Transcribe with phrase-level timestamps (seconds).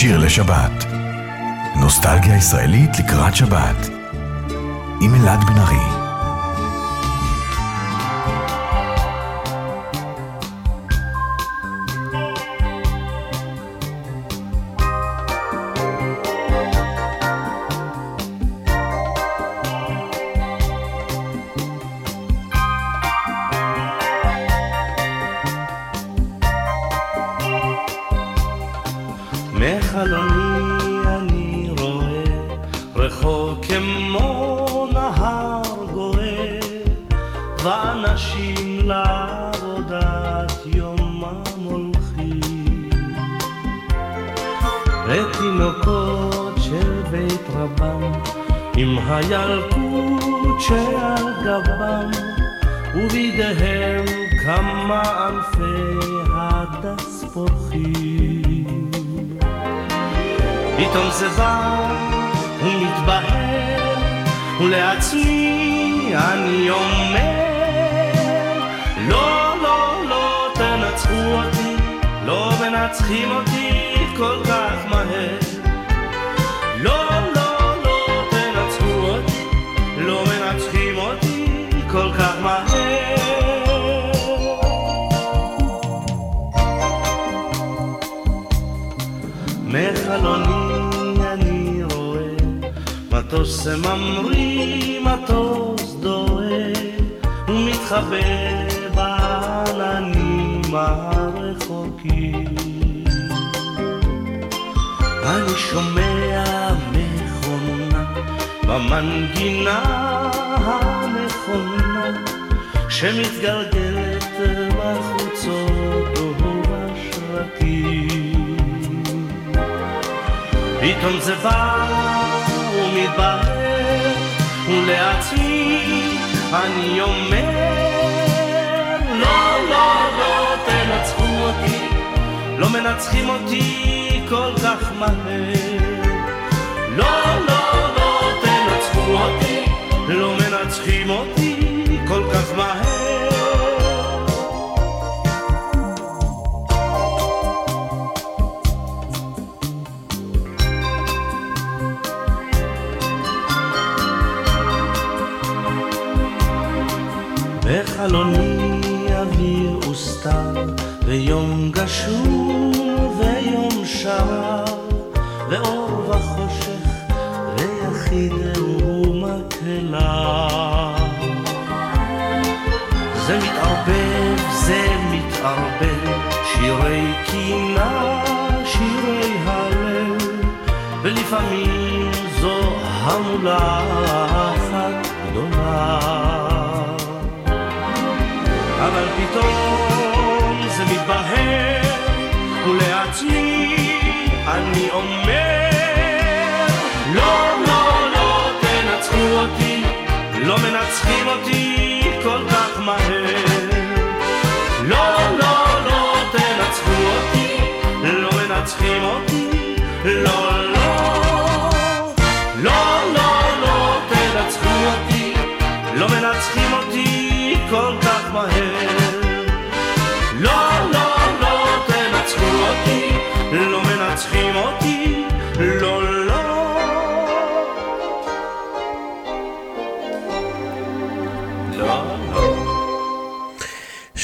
[0.00, 0.84] שיר לשבת.
[1.80, 3.90] נוסטלגיה ישראלית לקראת שבת.
[5.00, 5.99] עם אלעד בן ארי.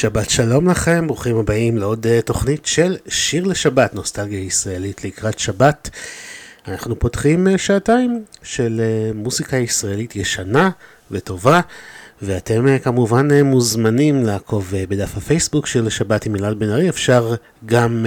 [0.07, 5.91] שבת שלום לכם, ברוכים הבאים לעוד אה, תוכנית של שיר לשבת, נוסטלגיה ישראלית לקראת שבת.
[6.69, 10.71] אנחנו פותחים אה, שעתיים של אה, מוזיקה ישראלית ישנה
[11.11, 11.61] וטובה,
[12.23, 17.35] ואתם כמובן מוזמנים לעקוב בדף הפייסבוק של שבת עם אלעד בן ארי, אפשר
[17.65, 18.07] גם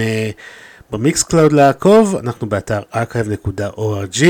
[0.90, 4.22] ב Mixcloud לעקוב, אנחנו באתר archive.org,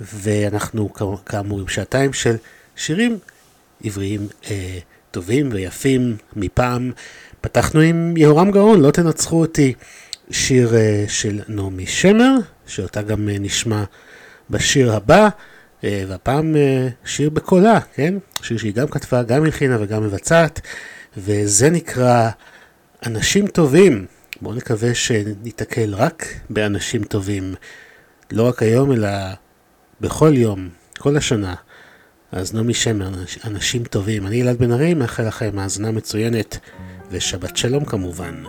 [0.00, 0.92] ואנחנו
[1.26, 2.36] כאמור עם שעתיים של
[2.76, 3.18] שירים
[3.84, 4.28] עבריים.
[4.42, 4.48] Uh,
[5.14, 6.92] טובים ויפים מפעם.
[7.40, 9.74] פתחנו עם יהורם גאון, לא תנצחו אותי,
[10.30, 12.34] שיר uh, של נעמי שמר,
[12.66, 13.84] שאותה גם uh, נשמע
[14.50, 16.56] בשיר הבא, uh, והפעם
[17.04, 18.14] שיר בקולה, כן?
[18.42, 20.60] שיר שהיא גם כתבה, גם הלחינה וגם מבצעת,
[21.16, 22.30] וזה נקרא
[23.06, 24.06] אנשים טובים.
[24.40, 27.54] בואו נקווה שניתקל רק באנשים טובים,
[28.32, 29.08] לא רק היום, אלא
[30.00, 30.68] בכל יום,
[30.98, 31.54] כל השנה.
[32.34, 33.08] אז נעמי שמר,
[33.44, 34.26] אנשים טובים.
[34.26, 36.58] אני אלעד בן ארי, מאחל לכם האזנה מצוינת,
[37.10, 38.42] ושבת שלום כמובן.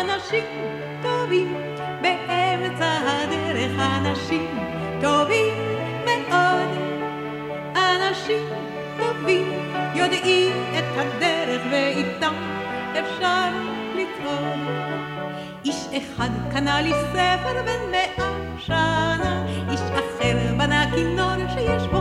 [0.00, 0.44] אנשים
[1.02, 1.54] טובים
[2.02, 4.58] באמצע הדרך אנשים
[5.00, 5.67] טובים.
[6.30, 6.78] עוד
[7.76, 8.48] אנשים
[8.98, 9.52] טובים
[9.94, 12.34] יודעים את הדרך ואיתם
[12.92, 13.50] אפשר
[13.94, 14.66] לטעון.
[15.64, 21.97] איש אחד קנה לי ספר בן מאה שנה, איש אחר בנה כינור שיש בו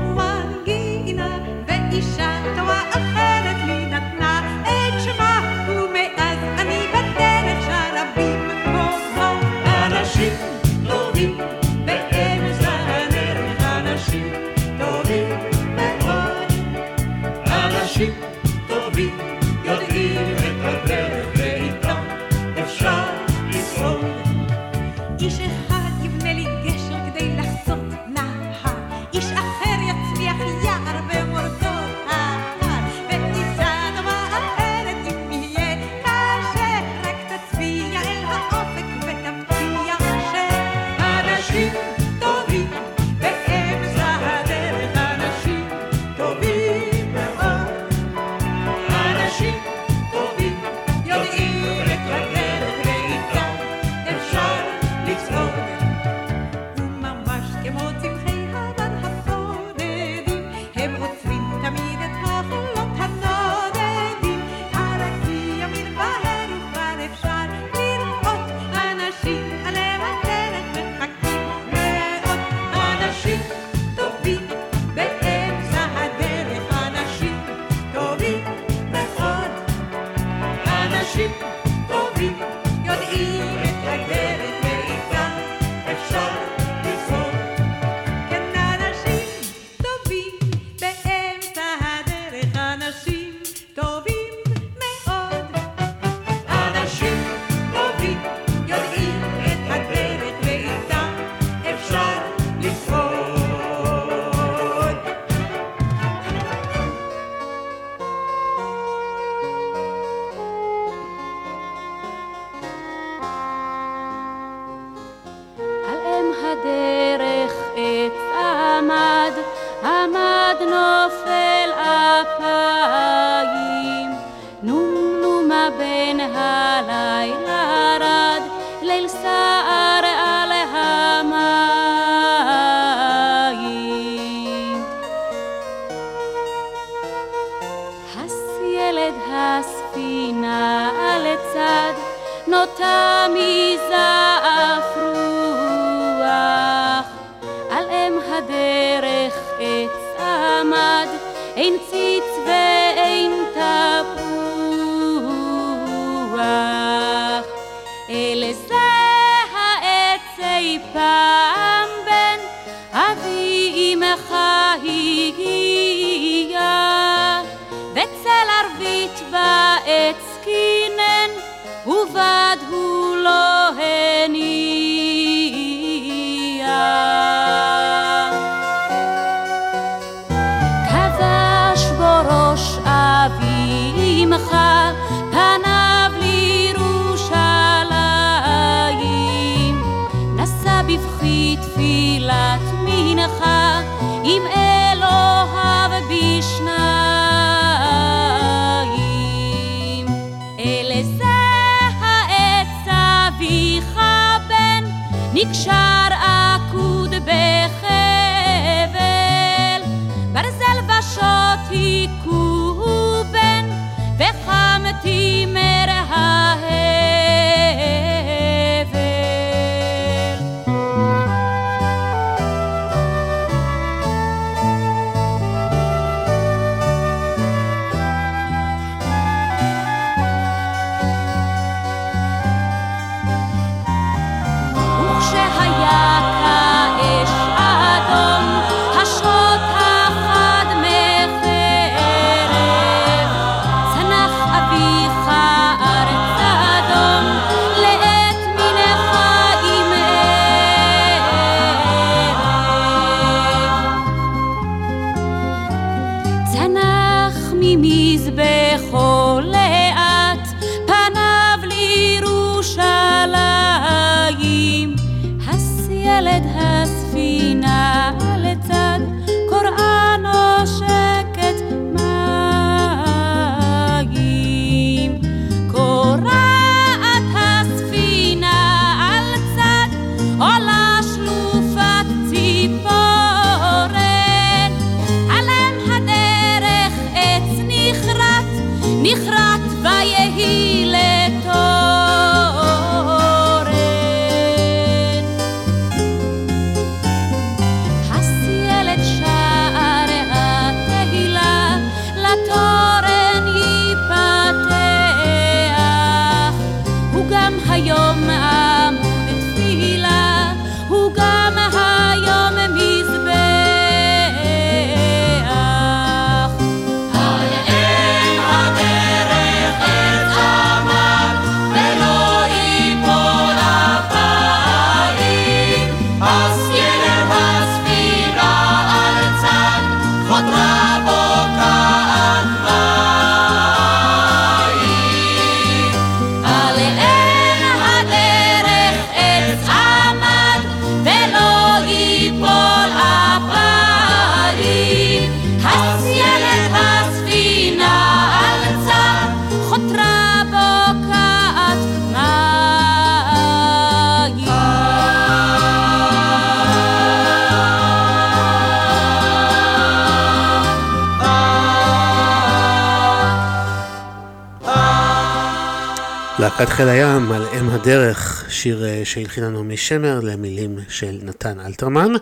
[366.59, 372.13] להקת חיל הים על אם הדרך, שיר אה, שהלחינה נעמי שמר למילים של נתן אלתרמן.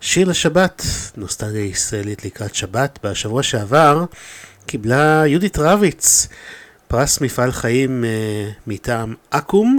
[0.00, 0.82] שיר לשבת,
[1.16, 2.98] נוסטלגיה ישראלית לקראת שבת.
[3.02, 4.04] בשבוע שעבר
[4.66, 6.28] קיבלה יהודית רביץ
[6.88, 9.78] פרס מפעל חיים uh, מטעם אקו"ם,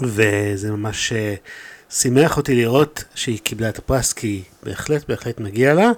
[0.00, 5.90] וזה ממש uh, שימח אותי לראות שהיא קיבלה את הפרס, כי בהחלט בהחלט מגיע לה.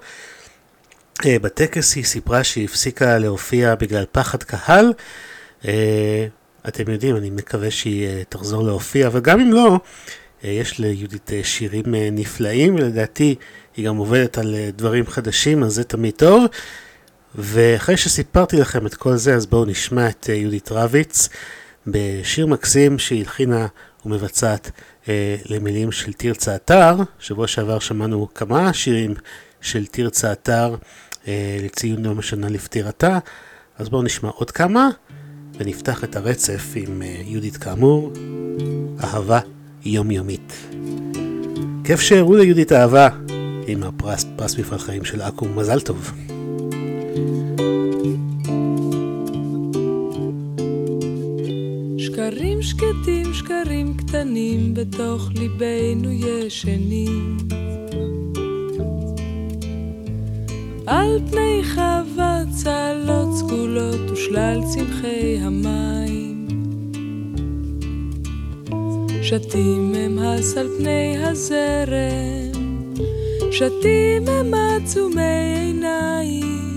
[1.23, 4.93] Uh, בטקס היא סיפרה שהיא הפסיקה להופיע בגלל פחד קהל.
[6.69, 9.81] אתם יודעים, אני מקווה שהיא uh, תחזור להופיע, אבל גם אם לא,
[10.43, 13.35] uh, יש ליהודית uh, שירים נפלאים, ולדעתי
[13.77, 16.45] היא גם עובדת על דברים חדשים, אז זה תמיד טוב.
[17.35, 21.29] ואחרי שסיפרתי לכם את כל זה, אז בואו נשמע את יהודית רביץ
[21.87, 23.67] בשיר מקסים שהיא הלחינה
[24.05, 24.71] ומבצעת
[25.47, 26.97] למילים של תרצה אתר.
[27.19, 29.15] שבוע שעבר שמענו כמה שירים
[29.61, 30.77] של תרצה אתר
[31.63, 33.19] לציון יום השנה לפטירתה,
[33.79, 34.89] אז בואו נשמע עוד כמה.
[35.59, 38.13] ונפתח את הרצף עם אה, יהודית כאמור,
[39.05, 39.41] אהבה
[39.85, 40.53] יומיומית.
[41.85, 43.09] כיף שהראו ליהודית אהבה
[43.67, 46.13] עם הפרס, פרס מפעל חיים של אקו"ם, מזל טוב.
[51.99, 57.37] שקרים שקטים, שקרים קטנים, בתוך ליבנו ישנים.
[60.87, 66.49] על פני חווה צלות סגולות ושלל צמחי המים.
[69.23, 72.95] שתים הם הס על פני הזרם,
[73.51, 76.77] שתים הם עצומי עיניים.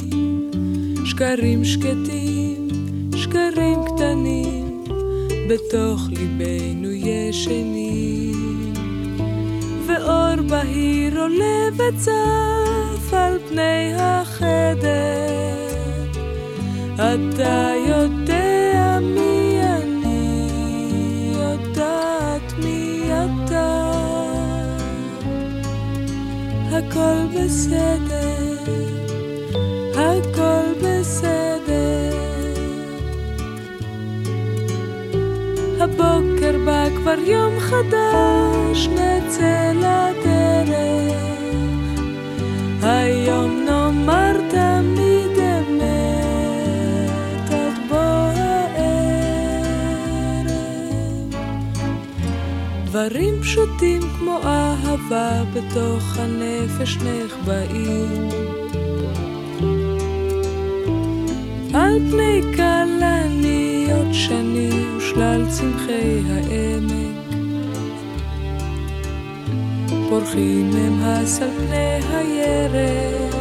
[1.06, 2.68] שקרים שקטים,
[3.16, 4.84] שקרים קטנים,
[5.50, 8.19] בתוך ליבנו ישנים.
[9.90, 14.90] ואור בהיר עולה וצף על פני החדר.
[16.96, 23.92] אתה יודע מי אני, יודעת מי אתה.
[26.72, 28.64] הכל בסדר,
[29.96, 30.89] הכל בסדר.
[35.82, 41.20] הבוקר בא כבר יום חדש, נצא לדרך.
[42.82, 46.34] היום נאמר תמיד אמת,
[47.52, 47.98] עד בוא
[48.36, 48.90] הערב.
[52.86, 58.59] דברים פשוטים כמו אהבה בתוך הנפש נחבאים.
[61.74, 67.10] על פני כלניות שני ושלל צמחי העמק.
[70.10, 73.36] פורחים הם הס על פני הירק,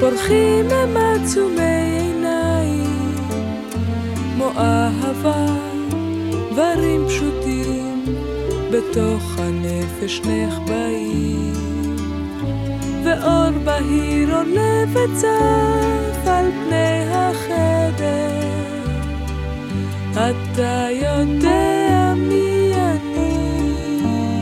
[0.00, 3.14] פורחים הם עצומי עיניים,
[4.34, 5.46] כמו אהבה,
[6.52, 8.04] דברים פשוטים,
[8.72, 11.52] בתוך הנפש נחבאים.
[13.04, 18.28] ואור בהיר עולה וצף על פני החדר.
[20.12, 23.34] אתה יודע מי אני,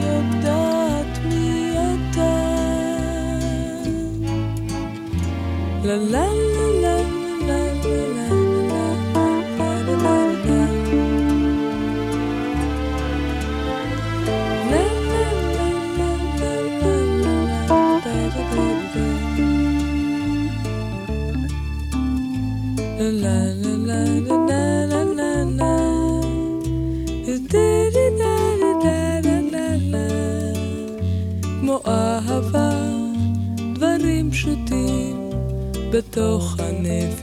[0.06, 2.36] יודעת מי אתה.
[5.84, 6.45] לה לה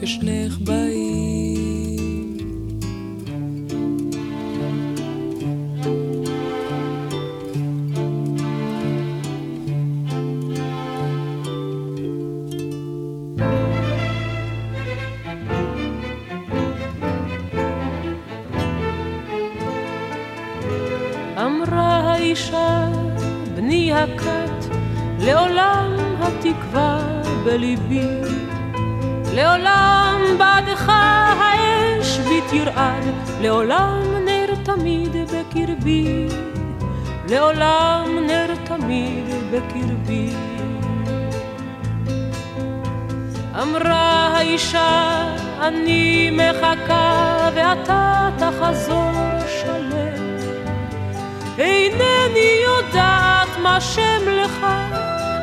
[0.01, 2.37] כשנך באים.
[21.37, 22.91] אמרה האישה,
[23.55, 24.75] בני הכת,
[25.19, 28.42] לעולם התקווה בליבי.
[29.35, 33.03] לעולם בעדך האש בי תרעד,
[33.41, 36.27] לעולם נר תמיד בקרבי.
[37.29, 40.29] לעולם נר תמיד בקרבי.
[43.61, 45.23] אמרה האישה,
[45.61, 49.11] אני מחכה ואתה תחזור
[49.47, 50.23] שלם.
[51.57, 54.65] אינני יודעת מה שם לך,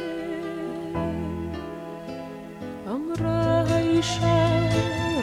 [2.88, 4.48] אמרה האישה,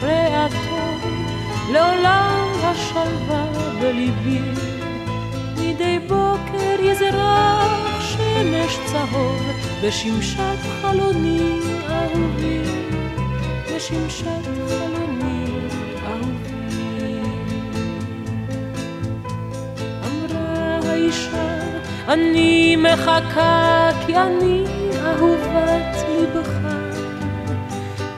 [0.02, 1.10] רע טוב,
[1.72, 3.44] לעולם השלווה
[3.80, 4.40] בליבי.
[5.56, 9.42] מדי בוקר יזרח שמש צהוב
[9.84, 12.62] בשמשת חלוני אהובי,
[13.74, 14.89] בשמשת חלוני
[22.10, 24.64] אני מחכה כי אני
[25.04, 26.50] אהובת ליבך.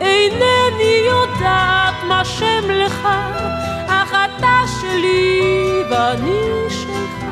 [0.00, 3.08] אינני יודעת מה שם לך,
[3.86, 7.24] אך אתה שלי ואני שלך,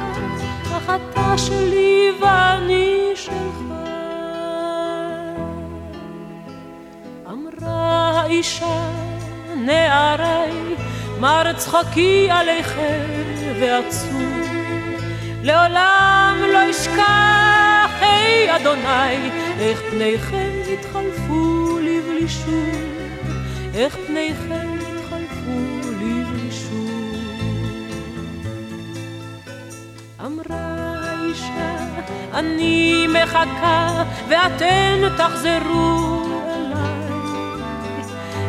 [0.77, 3.61] אך אתה שלי ואני שלך.
[7.31, 8.81] אמרה האישה,
[9.57, 10.75] נערי,
[11.21, 13.01] מר צחוקי עליכם
[13.61, 14.20] ועצוב.
[15.43, 22.75] לעולם לא אשכח, היי אדוני, איך פניכם התחלפו לבלי שוב,
[23.75, 24.81] איך פניכם
[32.41, 36.23] אני מחכה ואתן תחזרו
[36.57, 37.11] אליי.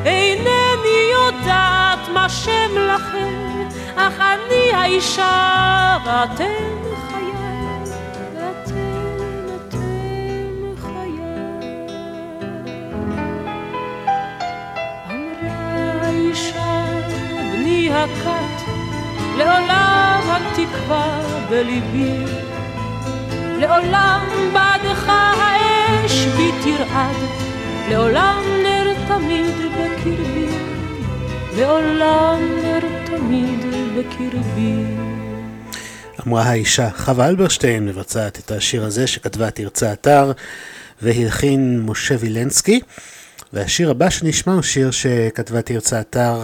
[0.05, 6.70] אינני יודעת מה שם לכם, אך אני האישה ואתם
[19.43, 22.25] לעולם התקווה בליבי.
[23.59, 27.15] לעולם בעדך האש בי תרעד,
[27.89, 30.47] לעולם נר תמיד בקרבי,
[31.57, 33.59] לעולם נר תמיד
[33.97, 34.83] בקרבי.
[36.27, 40.31] אמרה האישה, חווה אלברשטיין מבצעת את השיר הזה שכתבה תרצה אתר
[41.01, 42.79] והלחין משה וילנסקי.
[43.53, 46.43] והשיר הבא שנשמע הוא שיר שכתבה תרצה אתר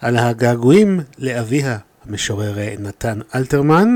[0.00, 3.94] על הגעגועים לאביה, המשורר נתן אלתרמן.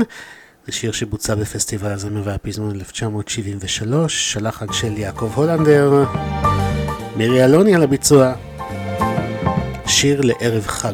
[0.65, 6.05] זה שיר שבוצע בפסטיבל הזמר והפזמון 1973, שלחן של יעקב הולנדר,
[7.15, 8.33] מירי אלוני על הביצוע,
[9.87, 10.93] שיר לערב חג.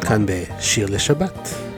[0.00, 1.69] כאן בשיר לשבת.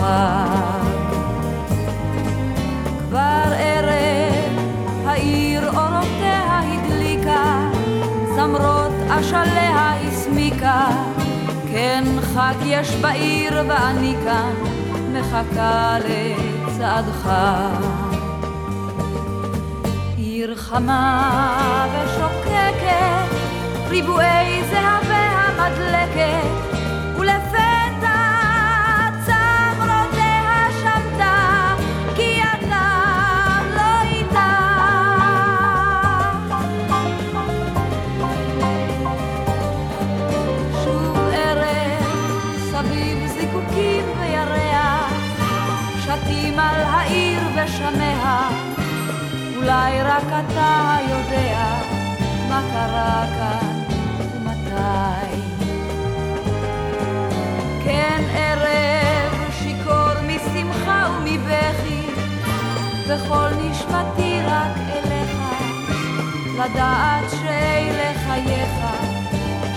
[0.00, 0.86] חג.
[3.08, 4.58] כבר ערב,
[5.06, 7.70] העיר אורותיה הדליקה,
[8.36, 10.86] זמרות אשליה הסמיקה,
[11.72, 14.54] כן חג יש בעיר ואני כאן
[15.12, 17.30] מחכה לצעדך.
[20.16, 23.36] עיר חמה ושוקקת,
[23.88, 26.48] ריבועי זהבי המדלקת,
[27.18, 27.79] ולפתע
[47.64, 48.48] ושמיה,
[49.56, 51.74] אולי רק אתה יודע
[52.48, 53.82] מה קרה כאן
[54.34, 55.36] ומתי.
[57.84, 62.06] כן ערב שיכור משמחה ומבכי,
[63.08, 65.36] וכל נשמתי רק אליך,
[66.54, 68.86] לדעת שאלה חייך,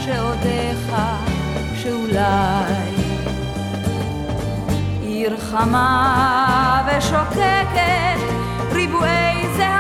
[0.06, 0.96] שעודיך
[1.76, 3.03] שאולי
[5.24, 8.20] עיר חמה ושוקקת
[8.72, 9.73] ריבועי זהבי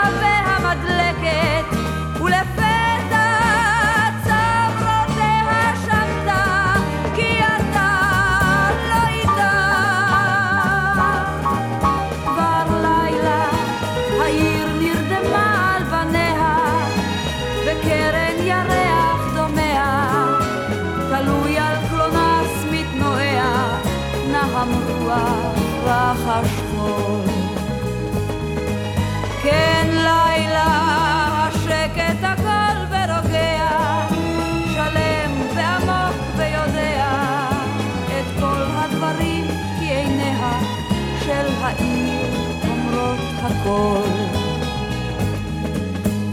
[43.63, 44.01] הכל.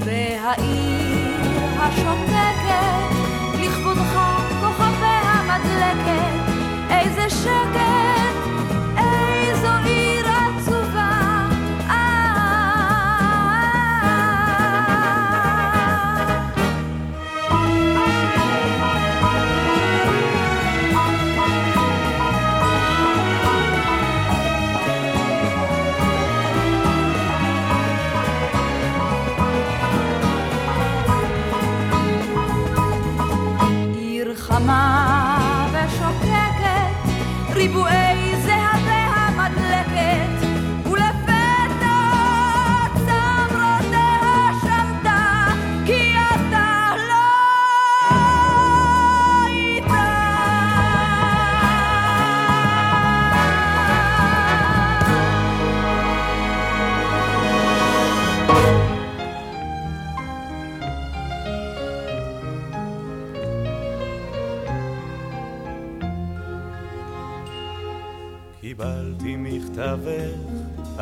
[0.04, 1.40] והעיר
[1.78, 3.10] השותקת
[3.60, 4.20] לכבודך
[4.60, 6.52] כוכביה מדלקת
[6.90, 8.09] איזה שקט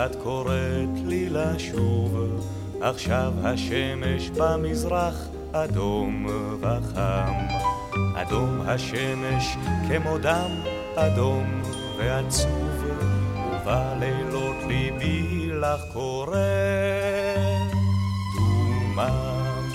[0.04, 2.40] את קוראת לי לשוב,
[2.80, 6.26] עכשיו השמש במזרח אדום
[6.60, 7.32] וחם.
[8.14, 9.56] אדום השמש
[9.88, 10.50] כמו דם
[10.96, 11.62] אדום
[11.98, 12.84] ועצוב,
[13.50, 16.36] ובלילות ליבי לך קורא
[18.36, 19.68] דומם.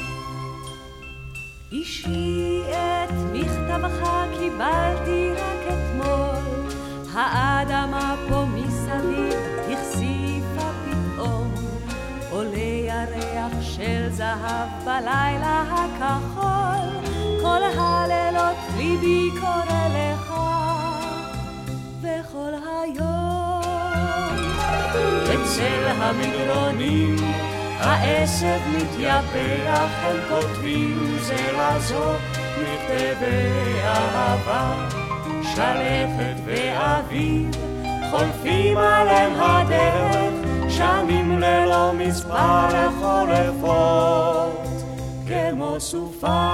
[1.72, 6.64] אישי את מכתבך קיבלתי רק אתמול,
[7.14, 8.43] האדמה פה
[13.84, 20.34] של זהב בלילה הכחול, כל הלילות ליבי קורא לך,
[22.02, 24.42] וכל היום
[25.24, 27.16] אצל המדרונים
[27.80, 32.14] העשב מתייפח, הם כותבים זה לזו
[32.58, 34.88] מכתבי אהבה,
[35.42, 37.52] שלכת ואביב
[38.12, 44.68] חולפים עליהם הדרך שנים ללא מספר חורפות
[45.28, 46.50] כמו סופה.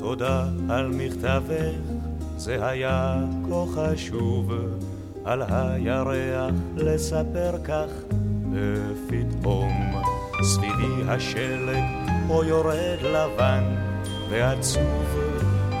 [0.00, 1.74] תודה על מכתבך,
[2.36, 3.16] זה היה
[3.48, 4.52] כה חשוב,
[5.24, 7.90] על הירח לספר כך
[8.52, 9.92] ופתאום
[10.42, 11.82] סביבי השלג
[12.28, 13.87] פה יורד לבן
[14.28, 15.18] ועצוב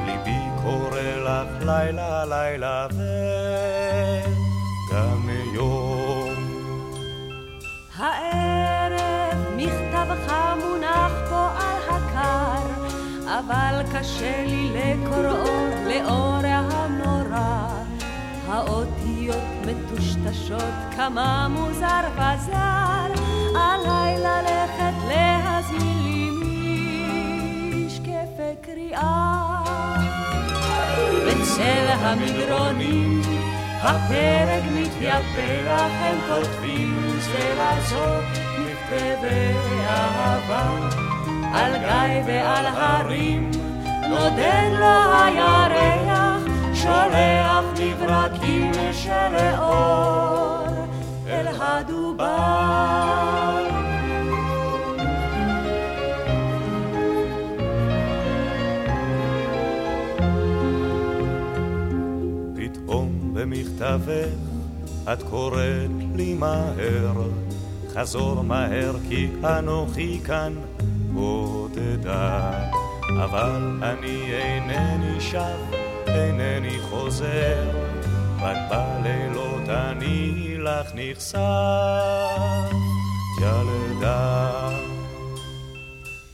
[0.06, 2.86] ליבי קורא לך לילה לילה
[4.90, 6.34] וגם יום.
[7.96, 12.66] הערב מכתבך מונח פה על הקר,
[13.26, 17.68] אבל קשה לי לקוראו לאור הנורא.
[18.48, 23.22] האותיות מטושטשות כמה מוזר וזר,
[23.54, 26.07] עליי ללכת להזמין
[28.48, 29.62] לי קריאה.
[31.26, 33.22] בצל המדרונים
[33.82, 38.06] הפרק מתייפח, הם כותבים זה לזו
[38.58, 39.52] מכתבי
[39.88, 40.68] אהבה.
[41.54, 43.50] על גיא ועל הרים
[44.08, 46.42] נודד לו הירח,
[46.74, 50.66] שולח מברקים של אור
[51.28, 53.67] אל הדובר.
[63.88, 64.28] במכתבך
[65.12, 67.12] את קוראת לי מהר,
[67.94, 70.52] חזור מהר כי אנוכי כאן
[71.12, 72.50] בודדה.
[73.24, 75.74] אבל אני אינני שב,
[76.06, 77.70] אינני חוזר,
[78.40, 81.38] רק בלילות אני לך נכסף,
[83.40, 84.50] ילדה.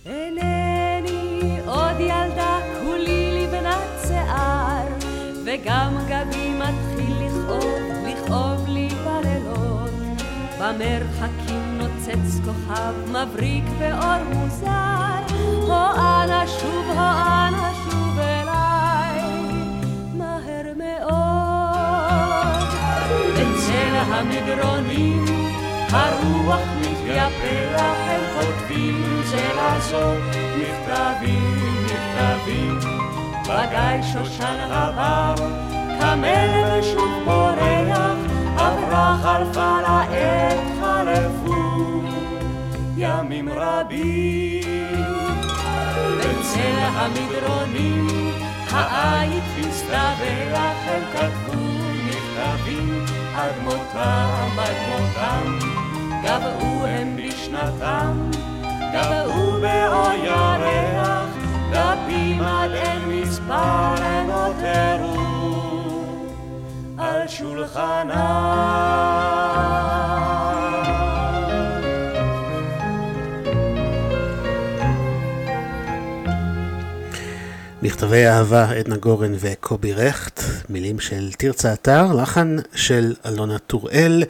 [0.06, 4.86] אינני עוד ילדה, כולי לבנת שיער,
[5.46, 6.83] וגם גבי מתחיל
[10.64, 19.20] במרחקים נוצץ כוכב מבריק באור מוזר, הו אנא שוב, הו אנא שוב אליי,
[20.14, 21.14] מהר מאוד.
[23.34, 25.24] אצל המדרונים
[25.90, 30.12] הרוח מתייפח, הם כותבים זה לזו
[30.58, 32.78] מכתבים, מכתבים.
[33.42, 35.34] בגיא שושן עבר,
[36.00, 38.13] קמל ושוב פורח,
[38.64, 42.02] עברה חלפה לעת חלפו
[42.96, 45.04] ימים רבים.
[46.18, 48.06] בצל המדרונים
[48.70, 51.62] העית הסתבח, הם כתבו
[52.06, 53.04] מכתבים
[53.36, 54.44] עד מותם.
[56.24, 58.30] גבעו הם בשנתם,
[58.92, 61.26] גבעו באור ירח,
[61.70, 65.23] דפים עד אין מספר הם נותרו
[67.04, 68.64] על שולחנם.
[77.82, 84.22] מכתבי אהבה, עדנה גורן וקובי רכט, מילים של תרצה אתר, לחן של אלונה טוראל,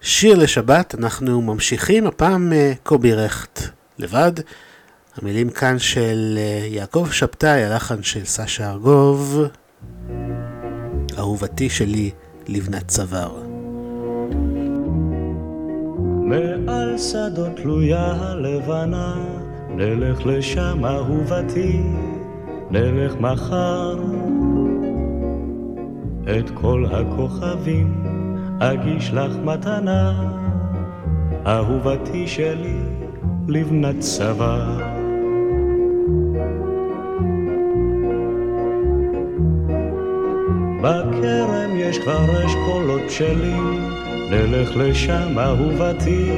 [0.00, 3.60] שיר לשבת, אנחנו ממשיכים, הפעם אה, קובי רכט
[3.98, 4.32] לבד,
[5.16, 9.42] המילים כאן של אה, יעקב שבתאי, הלחן של סשה ארגוב,
[11.20, 12.10] אהובתי שלי
[12.48, 13.42] לבנת צוואר.
[16.24, 19.14] מעל שדות תלויה הלבנה,
[19.76, 21.80] נלך לשם אהובתי,
[22.70, 23.98] נלך מחר.
[26.38, 28.04] את כל הכוכבים
[28.60, 30.32] אגיש לך מתנה,
[31.46, 32.78] אהובתי שלי
[33.48, 34.99] לבנת צוואר.
[40.80, 43.90] בכרם יש כבר אשכולות בשלים,
[44.30, 46.30] נלך לשם אהובתי,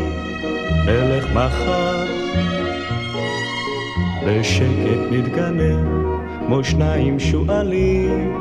[0.86, 2.04] נלך מחר.
[4.26, 5.86] בשקט נתגנב,
[6.46, 8.36] כמו שניים שועלים,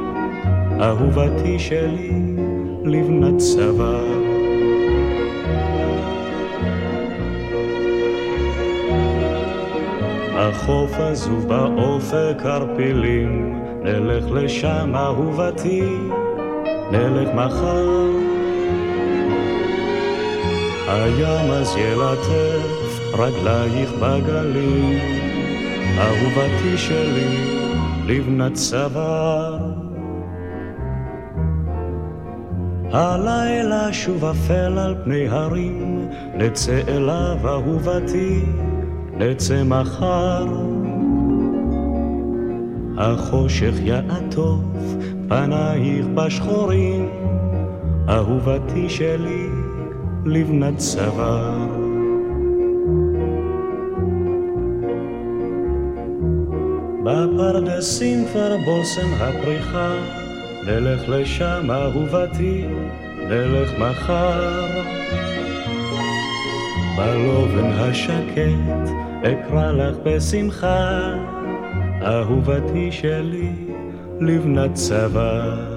[0.82, 2.12] אהובתי שלי
[2.86, 4.22] לבנת צוואר.
[10.36, 15.98] החוף עזוב באופק ערפילים, נלך לשם אהובתי,
[16.92, 18.10] נלך מחר.
[20.88, 25.00] הים אז ילטף רגלייך בגלים,
[25.98, 27.38] אהובתי שלי,
[28.06, 29.58] לבנת צוואר.
[32.92, 38.46] הלילה שוב אפל על פני הרים, נצא אליו אהובתי,
[39.18, 40.46] נצא מחר.
[42.98, 44.62] החושך יעטוף
[45.28, 47.10] פנייך בשחורים,
[48.10, 49.48] אהובתי שלי,
[50.26, 51.82] לבנת צוואר.
[57.04, 59.94] בפרדסים כבר בושם הפריחה,
[60.68, 62.66] נלך לשם אהובתי,
[63.28, 64.66] נלך מחר.
[66.98, 68.92] בלובן השקט
[69.24, 71.14] אקרא לך בשמחה,
[72.04, 73.52] אהובתי שלי,
[74.20, 75.71] לבנת צוואר.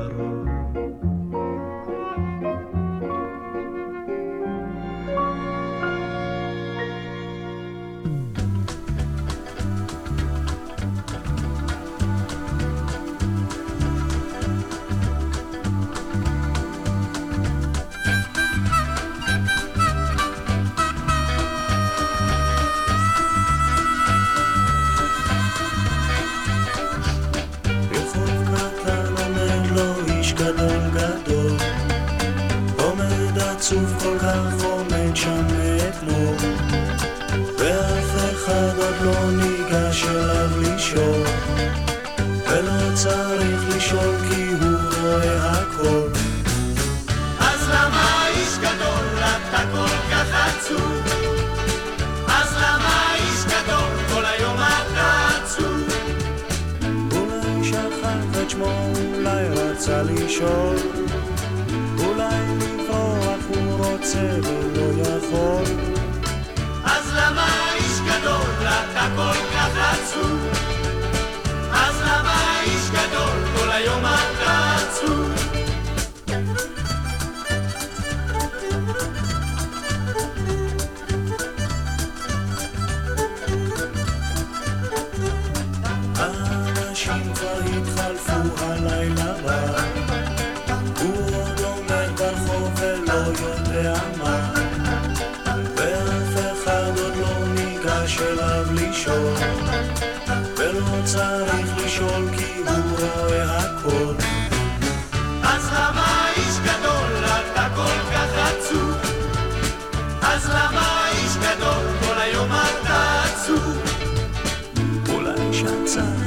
[39.36, 41.26] ניגש אליו לשאול
[42.48, 46.08] ולא צריך לשאול כי הוא רואה הכל
[47.38, 51.02] אז למה איש גדול אתה כל כך עצוב?
[52.26, 55.88] אז למה איש גדול כל היום אתה עצוב?
[57.12, 60.76] אולי שכח את שמו, אולי רצה לשאול
[61.98, 65.93] אולי לברוח הוא רוצה ולא יכול
[69.16, 70.48] כל כך עצוב?
[71.72, 75.43] אז למה איש גדול כל היום אתה עצוב?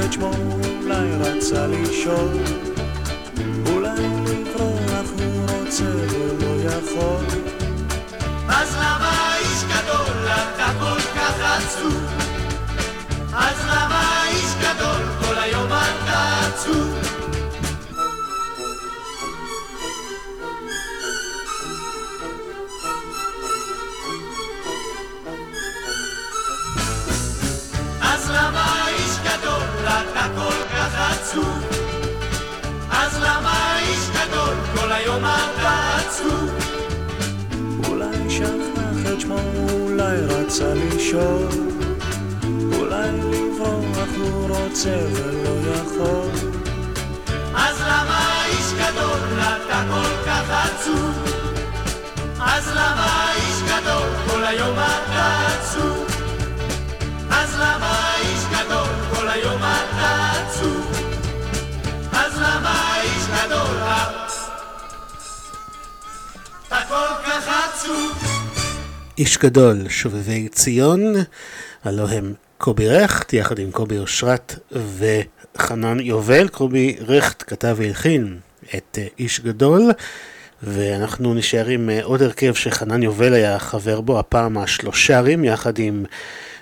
[0.05, 0.31] את שמו,
[0.83, 2.29] אולי רצה לשאול,
[3.65, 7.25] אולי לברוח הוא רוצה ולא יכול.
[8.49, 12.03] אז למה איש גדול אתה כל כך עצוב?
[13.33, 16.93] אז למה איש גדול כל היום אתה עצוב?
[34.87, 36.49] כל היום אתה עצוב?
[37.87, 41.47] אולי שכח את שמו, אולי רצה לשאול,
[42.77, 46.29] אולי לברוח הוא רוצה ולא יכול.
[47.55, 51.23] אז למה איש גדול אתה כל כך עצוב?
[52.39, 56.05] אז למה איש גדול כל היום אתה עצוב?
[57.29, 60.91] אז למה איש גדול כל היום אתה עצוב?
[62.13, 64.16] אז למה איש גדול אתה
[66.87, 68.23] כל כך עצוב?
[69.17, 71.13] איש גדול, שובבי ציון,
[71.83, 74.55] הלו הם קובי רכט, יחד עם קובי אושרת
[75.55, 76.47] וחנן יובל.
[76.47, 78.37] קובי רכט כתב והלחין
[78.75, 79.91] את אה, איש גדול,
[80.63, 86.05] ואנחנו נשאר עם אה, עוד הרכב שחנן יובל היה חבר בו, הפעם השלושרים, יחד עם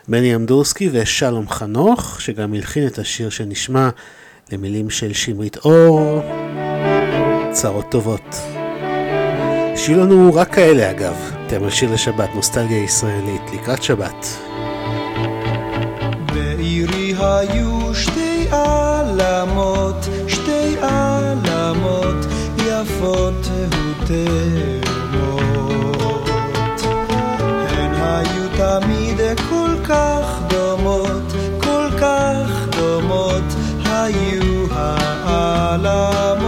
[0.07, 3.89] בני אמדורסקי ושלום חנוך, שגם הלחין את השיר שנשמע
[4.51, 6.21] למילים של שמרית אור,
[7.51, 8.35] צרות טובות.
[9.75, 11.31] שיהיו לנו רק כאלה אגב,
[11.63, 14.27] על שיר לשבת, נוסטלגיה ישראלית, לקראת שבת.
[16.33, 19.95] בעירי היו שתי עלמות,
[20.27, 22.25] שתי עלמות
[22.57, 23.47] יפות
[24.03, 24.39] ותאומות.
[27.69, 33.43] הן היו תמיד כל כך דומות, כל כך דומות
[33.85, 36.44] היו העלמות.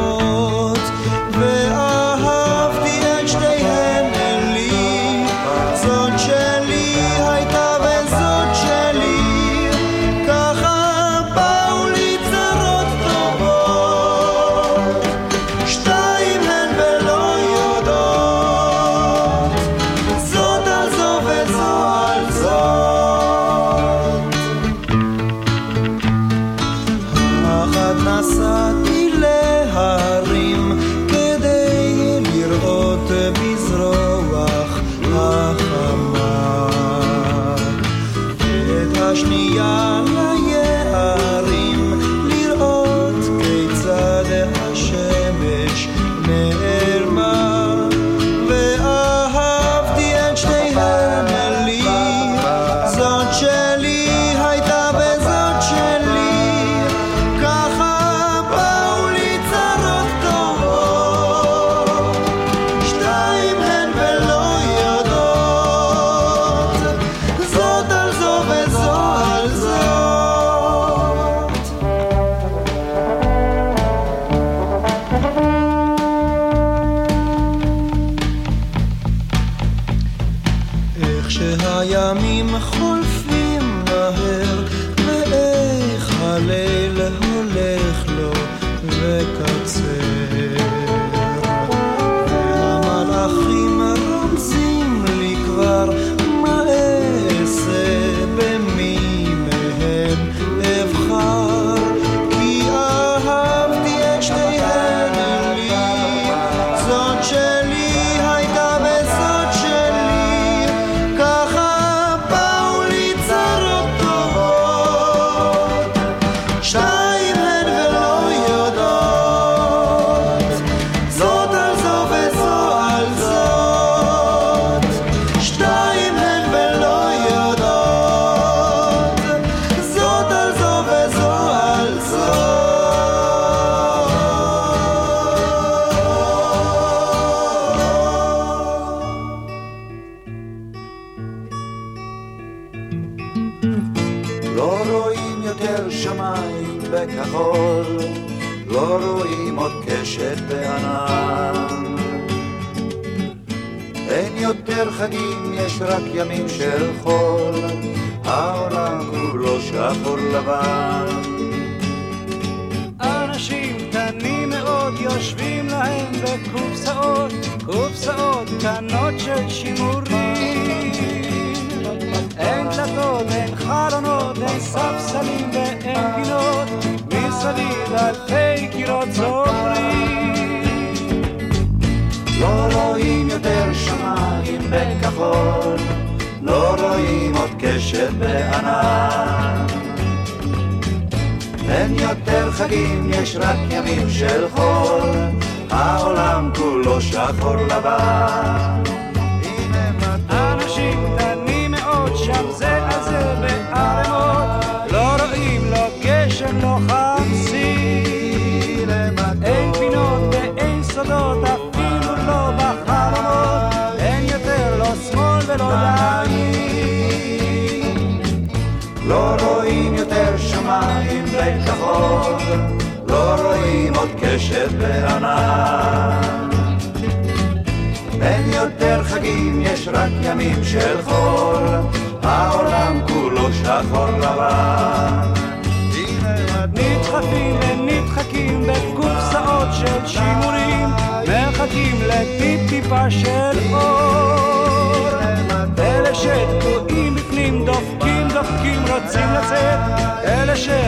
[28.08, 28.67] nação.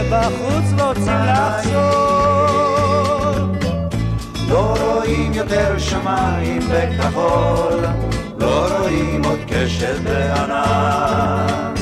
[0.10, 2.10] בחוץ לא רוצים לחזור.
[4.50, 7.86] לא רואים יותר שמיים בכחול,
[8.40, 11.74] לא רואים עוד קשת בענן.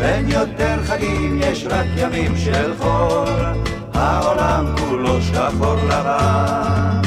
[0.00, 3.24] אין יותר חגים, יש רק ימים של חור,
[3.94, 7.00] העולם כולו שחור לבן.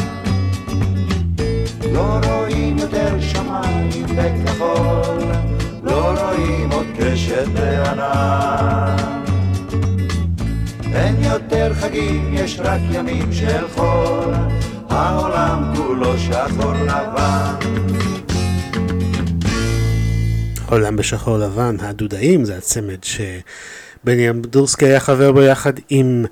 [1.94, 5.32] לא רואים יותר שמיים בכחול,
[5.84, 9.19] לא רואים עוד קשת בענן.
[10.94, 14.34] אין יותר חגים, יש רק ימים של חול,
[14.90, 17.56] העולם כולו שחור לבן.
[20.70, 26.26] עולם בשחור לבן, הדודאים, זה הצמד שבני אמדורסקי היה חבר בו יחד עם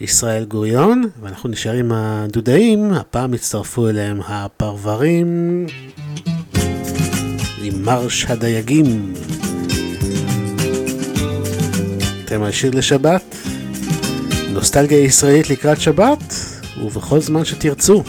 [0.00, 5.66] ישראל גוריון, ואנחנו נשאר עם הדודאים, הפעם הצטרפו אליהם הפרברים
[7.62, 9.12] עם מרש הדייגים.
[12.24, 13.51] אתם על שיר לשבת?
[14.52, 16.34] נוסטלגיה ישראלית לקראת שבת,
[16.82, 18.02] ובכל זמן שתרצו.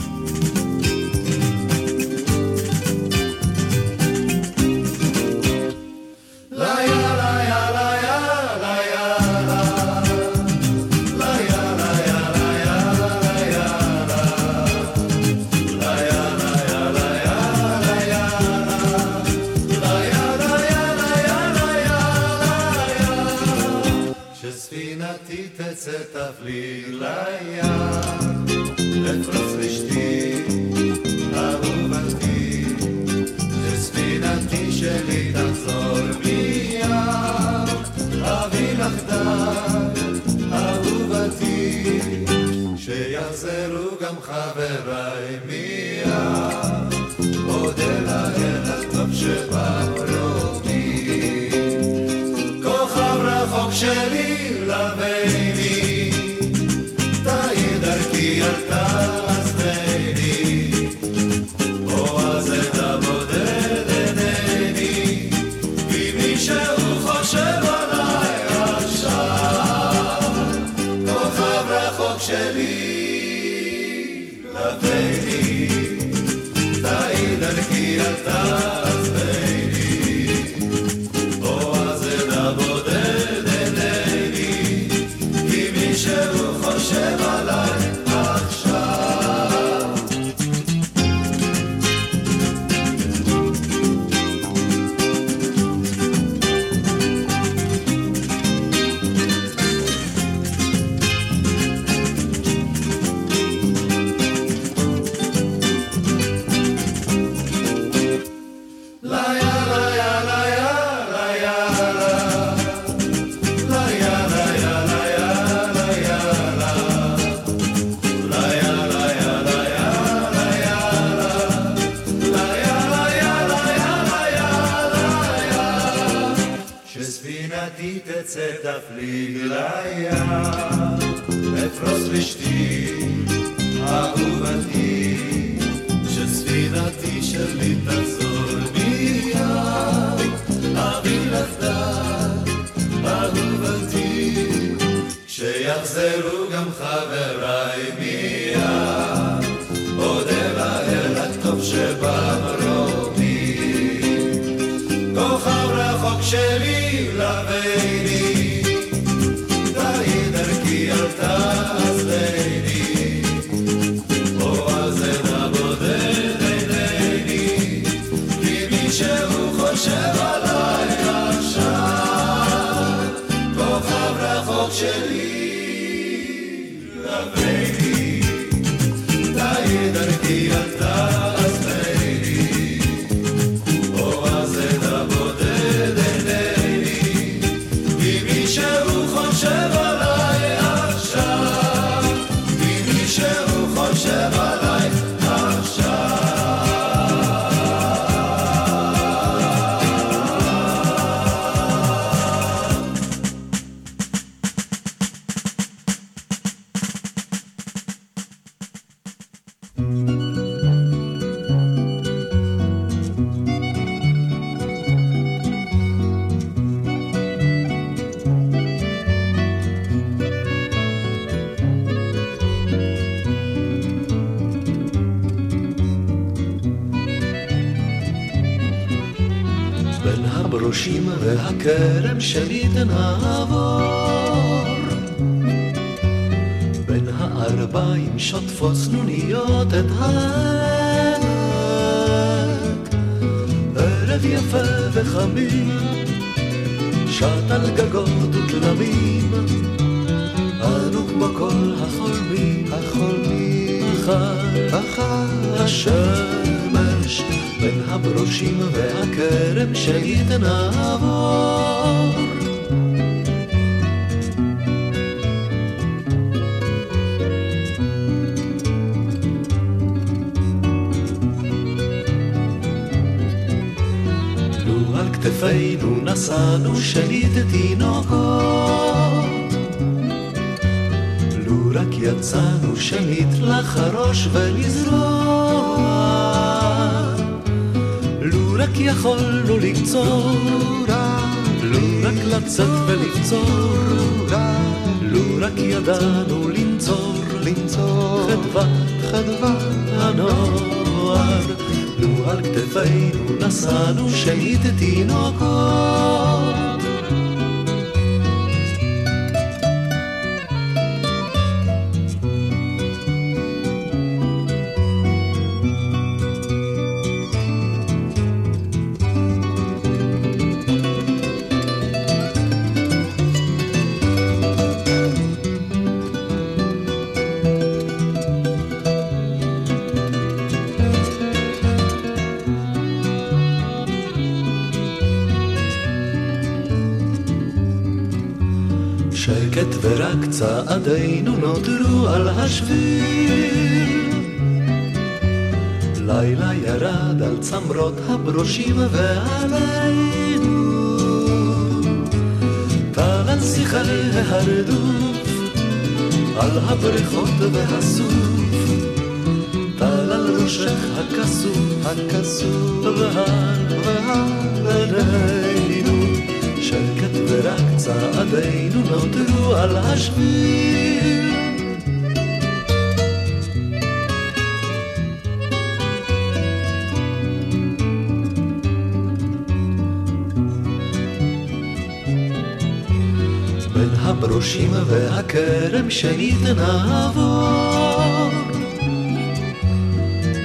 [384.63, 388.29] הברושים והכרם שנית נעבור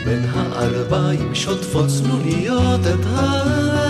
[0.05, 3.88] בין הערביים שוטפות סנוניות את העמק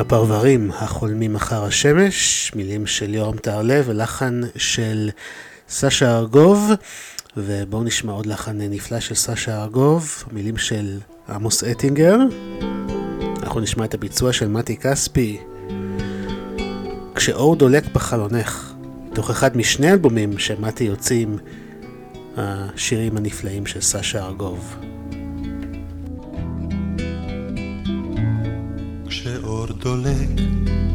[0.00, 5.10] הפרברים החולמים אחר השמש, מילים של יורם טהרלב ולחן של
[5.68, 6.70] סשה ארגוב,
[7.36, 12.16] ובואו נשמע עוד לחן נפלא של סשה ארגוב, מילים של עמוס אטינגר.
[13.42, 15.38] אנחנו נשמע את הביצוע של מתי כספי,
[17.14, 18.74] כשאור דולק בחלונך,
[19.14, 21.38] תוך אחד משני אלבומים שמתי יוצאים
[22.36, 24.76] השירים הנפלאים של סשה ארגוב.
[29.86, 30.28] דולק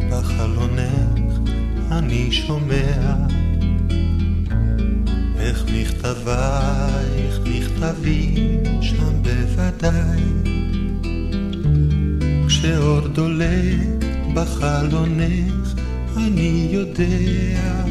[0.10, 1.50] בחלונך
[1.92, 3.16] אני שומע.
[5.40, 10.22] איך מכתבייך נכתבים שם בוודאי.
[12.48, 15.80] כשאור דולק בחלונך
[16.18, 17.84] אני יודע,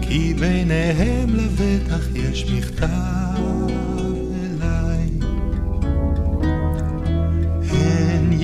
[0.00, 3.23] כי ביניהם לבטח יש מכתב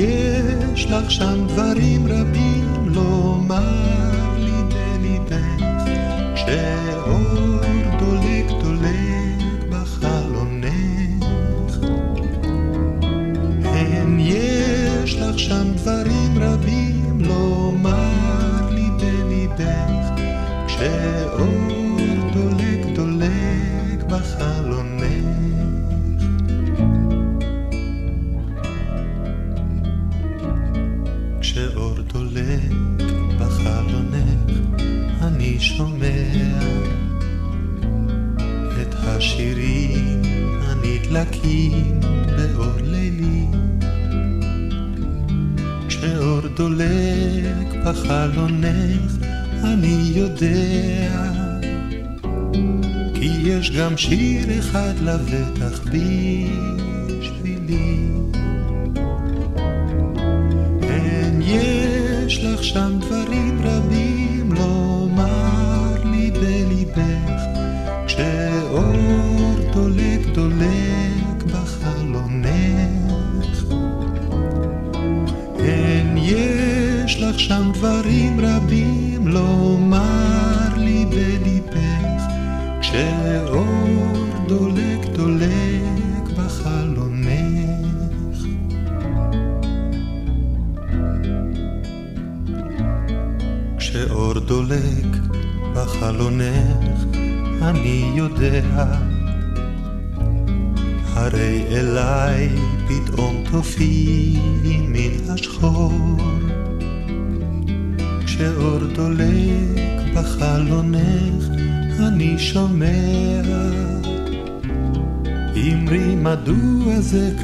[0.01, 5.65] יש לך שם דברים רבים לומר לי בליבך,
[6.35, 7.61] כשאור
[7.99, 10.75] דולק דולק בחלונך.
[13.65, 16.20] הן יש לך שם דברים
[41.11, 42.01] הנדלקים
[42.37, 43.47] באור לילי.
[45.89, 49.13] כשאור דולק בחלונך,
[49.65, 51.33] אני יודע,
[53.15, 55.81] כי יש גם שיר אחד לבטח
[57.19, 58.09] בשבילי.
[60.81, 63.30] כן, יש לך שם דברים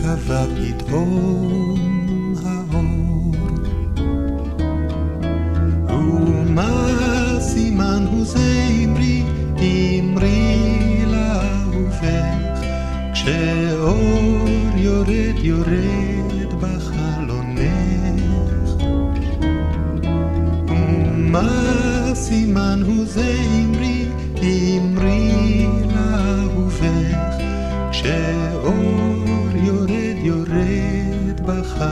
[0.07, 0.56] מדוע זה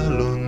[0.03, 0.44] יורד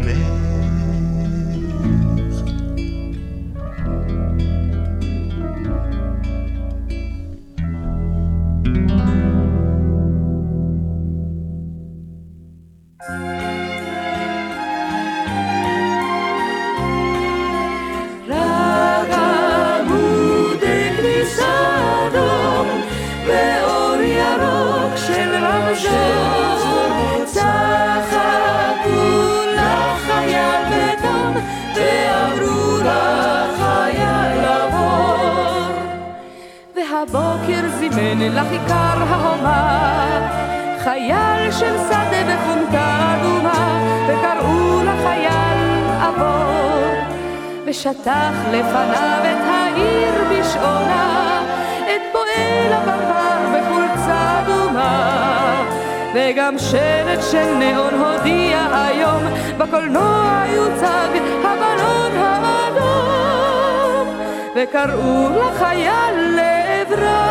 [64.57, 67.26] וקראו לחייל לעברם,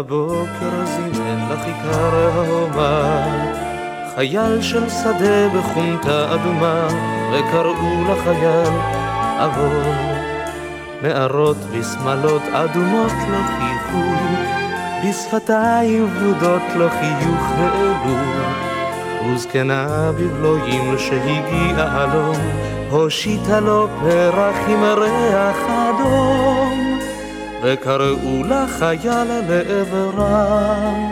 [0.00, 3.26] והבוקר זימן לכיכר ההומה
[4.14, 6.88] חייל של שדה בחונטה אדומה
[7.32, 8.72] וקראו לחייל
[9.38, 9.92] עבור
[11.02, 14.02] נערות בשמלות אדומות לא חייכו
[15.04, 18.16] בשפתיים ורודות לו חיוך העלו
[19.26, 22.32] וזקנה בבלויים שהגיעה לו
[22.90, 26.89] הושיטה לו פרח עם ריח אדום
[27.62, 31.10] וקראו לחייל לעברם,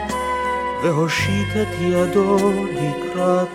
[0.83, 3.48] והושיט את ידו לקראתם.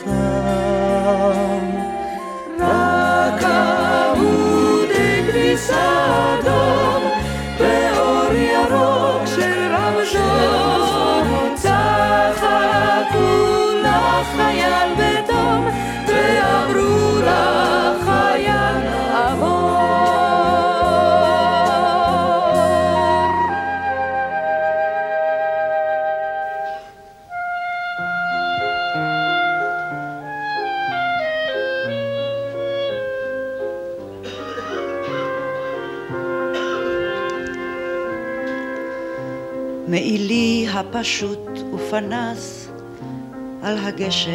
[43.93, 44.31] הגשר.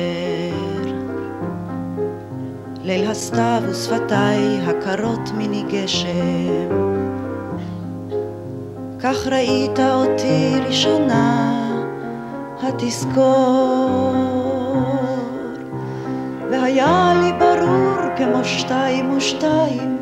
[2.85, 6.69] ליל הסתיו ושפתיי הקרות מני גשם.
[9.01, 11.53] כך ראית אותי ראשונה,
[12.63, 14.15] התזכור.
[16.51, 19.99] והיה לי ברור כמו שתיים ושתיים,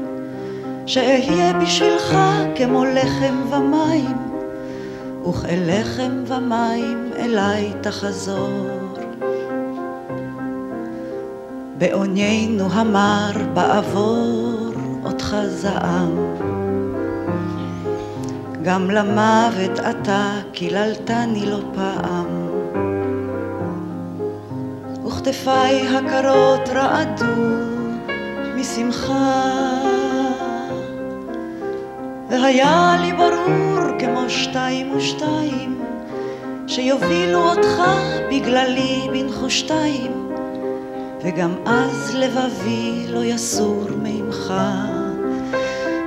[0.86, 2.16] שאהיה בשבילך
[2.56, 4.16] כמו לחם ומים,
[5.28, 8.75] וכאלחם ומים אליי תחזור.
[11.78, 14.72] בעוניינו המר בעבור
[15.04, 16.36] אותך זעם.
[18.62, 22.26] גם למוות אתה קיללתני לא פעם.
[25.06, 27.42] וכתפיי הקרות רעדו
[28.56, 29.42] משמחה.
[32.30, 35.82] והיה לי ברור כמו שתיים ושתיים,
[36.66, 37.82] שיובילו אותך
[38.30, 40.25] בגללי בנחושתיים.
[41.22, 44.54] וגם אז לבבי לא יסור ממך.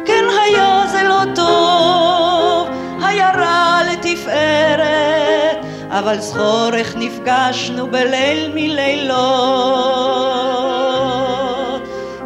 [0.06, 2.68] כן היה זה לא טוב,
[3.02, 5.58] היה רע לתפארת,
[5.90, 9.10] אבל זכור איך נפגשנו בליל מלילות.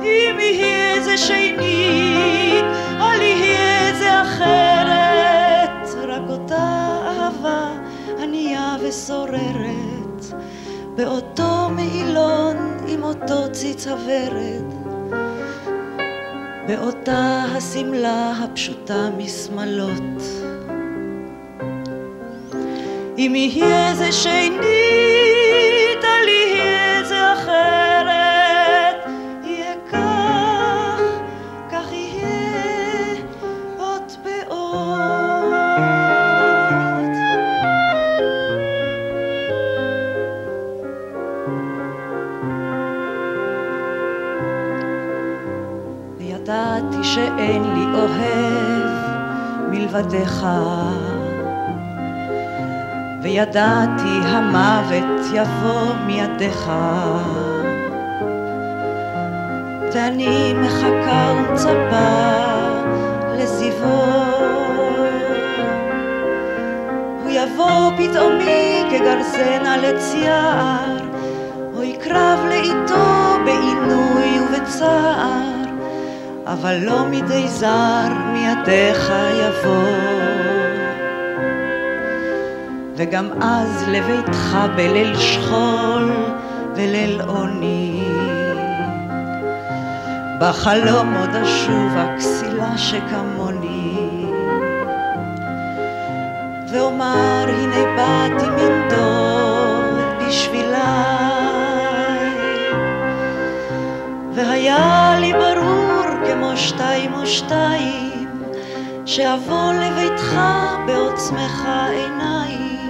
[0.02, 2.66] אם יהיה זה שנית,
[3.00, 7.68] אל יהיה זה אחרת, רק אותה אהבה
[8.20, 10.26] ענייה ושוררת,
[10.96, 11.53] באותו
[13.14, 14.74] אותו ציץ הוורד,
[16.68, 20.22] באותה השמלה הפשוטה משמלות.
[23.18, 25.33] אם יהיה זה שנית,
[47.96, 48.90] אוהב
[49.70, 50.46] מלבדך.
[53.22, 56.72] וידעתי המוות יבוא מידיך.
[59.94, 62.34] ואני מחכה ומצפה
[63.38, 64.24] לזיוו.
[67.24, 70.98] הוא יבוא פתאומי כגרזן על עץ יער,
[71.76, 75.63] או יקרב לאיתו בעינוי ובצער,
[76.48, 80.24] אבל לא מדי זר מידיך יבוא.
[82.96, 86.14] וגם אז לביתך בליל שכול
[86.76, 88.04] וליל עוני.
[90.40, 93.98] בחלום עוד אשובה כסילה שכמוני.
[96.72, 100.64] ואומר הנה באתי מן דוד בשבילי.
[104.36, 105.53] והיה לי כמו
[106.56, 108.44] שתיים ושתיים,
[109.06, 110.40] שאבוא לביתך
[110.88, 112.90] בעוצמך עיניים.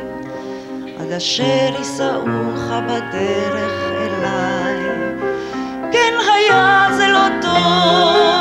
[0.99, 4.84] עד אשר יישאוך בדרך אליי.
[5.91, 8.33] כן היה זה לא טוב,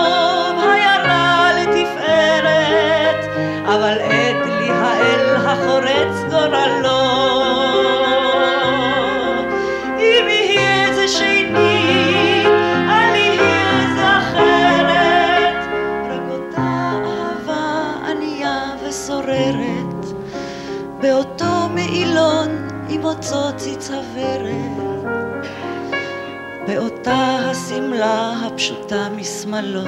[27.82, 29.86] השמלה הפשוטה משמלות.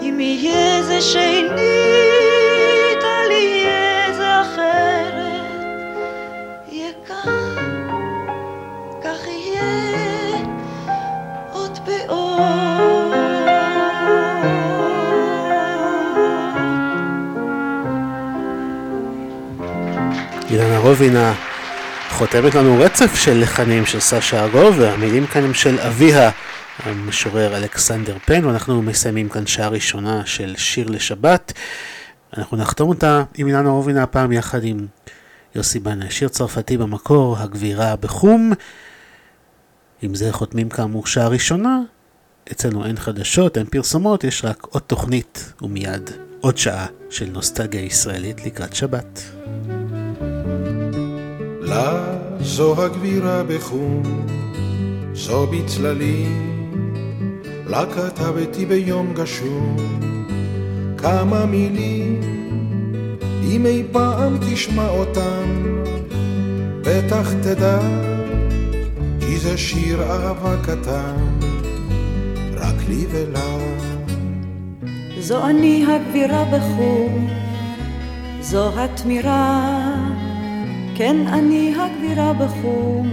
[0.00, 1.52] אם יהיה זה שנית,
[3.04, 5.64] אל יהיה זה אחרת,
[6.68, 7.28] יהיה כך,
[9.04, 10.36] כך יהיה
[11.52, 13.12] עוד בעוד.
[20.50, 21.51] אילנה רובינה
[22.12, 26.30] חותמת לנו רצף של לחנים של סשה ארגוב, והמילים כאן הם של אביה,
[26.84, 31.52] המשורר אלכסנדר פן, ואנחנו מסיימים כאן שעה ראשונה של שיר לשבת.
[32.36, 34.86] אנחנו נחתום אותה עם אילנה רובינה הפעם יחד עם
[35.54, 38.52] יוסי בנה, שיר צרפתי במקור, הגבירה בחום.
[40.02, 41.80] עם זה חותמים כאמור שעה ראשונה.
[42.52, 46.10] אצלנו אין חדשות, אין פרסומות, יש רק עוד תוכנית ומיד
[46.40, 49.22] עוד שעה של נוסטגיה ישראלית לקראת שבת.
[51.72, 52.04] לה
[52.40, 54.02] זו הגבירה בחום,
[55.14, 56.72] זו בצללים,
[57.66, 59.76] לה כתבתי ביום גשום,
[60.98, 62.20] כמה מילים
[63.50, 65.74] אם אי פעם תשמע אותם,
[66.80, 67.80] בטח תדע,
[69.20, 71.16] כי זה שיר אהבה קטן,
[72.54, 73.58] רק לי ולה.
[75.20, 77.18] זו אני הגבירה בחור,
[78.40, 79.68] זו התמירה,
[80.94, 83.06] כן אני הגבירה בחור,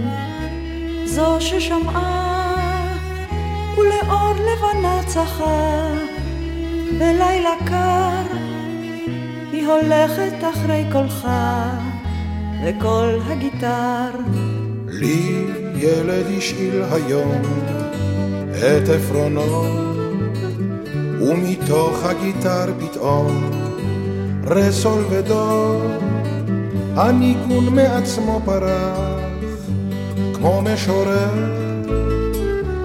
[1.04, 2.96] זו ששמעה
[3.78, 5.88] ולאור לבנה צחה,
[6.98, 8.36] בלילה קר
[9.52, 11.28] היא הולכת אחרי קולך
[12.64, 14.10] וקול הגיטר.
[14.86, 17.42] לי ילד השאיל היום
[18.52, 19.64] את עפרונו
[21.20, 23.50] ומתוך הגיטר פתאום
[24.46, 25.82] רסול ודור
[26.96, 29.20] הניגון מעצמו פרח
[30.34, 31.60] כמו משורר.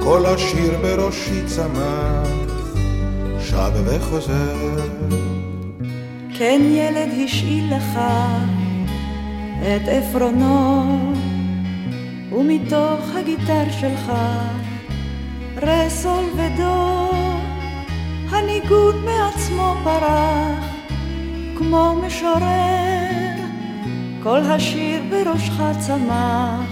[0.03, 2.27] כל השיר בראשי צמח
[3.39, 4.75] שב וחוזר.
[6.37, 7.99] כן ילד השאיל לך
[9.61, 10.83] את עפרונו
[12.31, 14.11] ומתוך הגיטר שלך
[15.61, 17.09] רסול ודו.
[18.29, 20.65] הניגוד מעצמו פרח
[21.57, 22.94] כמו משורר
[24.25, 26.69] כל השיר בראשך צמח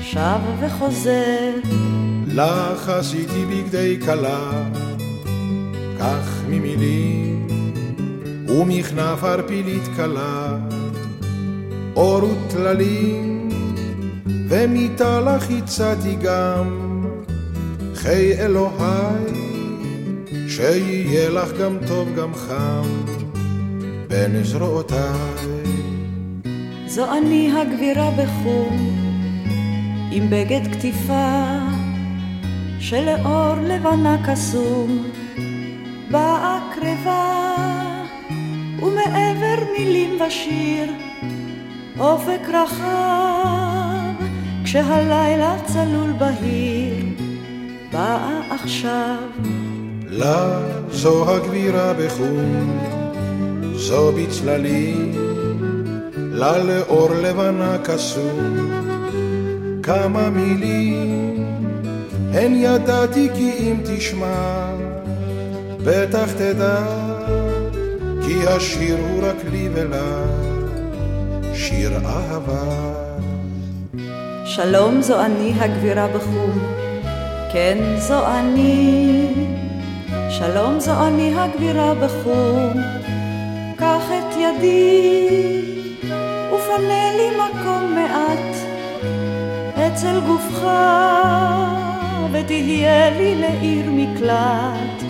[0.00, 1.50] שב וחוזר
[2.26, 4.64] לך עשיתי בגדי כלה
[5.98, 7.46] כך ממילים
[8.48, 10.56] ומכנף ערפילית קלה,
[11.96, 13.48] אור וטללים,
[14.48, 17.04] ומיטה לך הצעתי גם,
[17.94, 19.24] חיי אלוהי,
[20.48, 22.82] שיהיה לך גם טוב גם חם,
[24.08, 25.59] בין זרועותיי.
[26.90, 28.76] זו אני הגבירה בחום,
[30.10, 31.58] עם בגד כתיפה,
[32.78, 35.04] שלאור לבנה קסום,
[36.10, 37.50] באה קרבה.
[38.82, 40.92] ומעבר מילים ושיר,
[41.98, 44.24] אופק רחב,
[44.64, 47.04] כשהלילה צלול בהיר,
[47.92, 49.28] באה עכשיו.
[50.06, 50.60] לה
[50.90, 52.78] זו הגבירה בחום,
[53.74, 55.29] זו בצללים,
[56.40, 58.56] לה לאור לבנה קסום,
[59.82, 61.46] כמה מילים,
[62.32, 64.70] הן ידעתי כי אם תשמע,
[65.84, 66.82] בטח תדע.
[68.26, 70.22] כי השיר הוא רק לי ולה,
[71.54, 72.92] שיר אהבה.
[74.44, 76.58] שלום זו אני הגבירה בחום,
[77.52, 79.26] כן זו אני.
[80.30, 82.72] שלום זו אני הגבירה בחום,
[83.76, 85.79] קח את ידי
[86.74, 88.56] ופנה לי מקום מעט
[89.86, 90.66] אצל גופך
[92.32, 95.02] ותהיה לי לעיר מקלט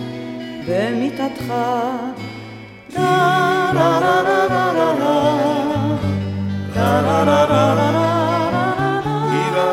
[0.66, 1.52] במיטתך.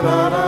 [0.07, 0.46] da da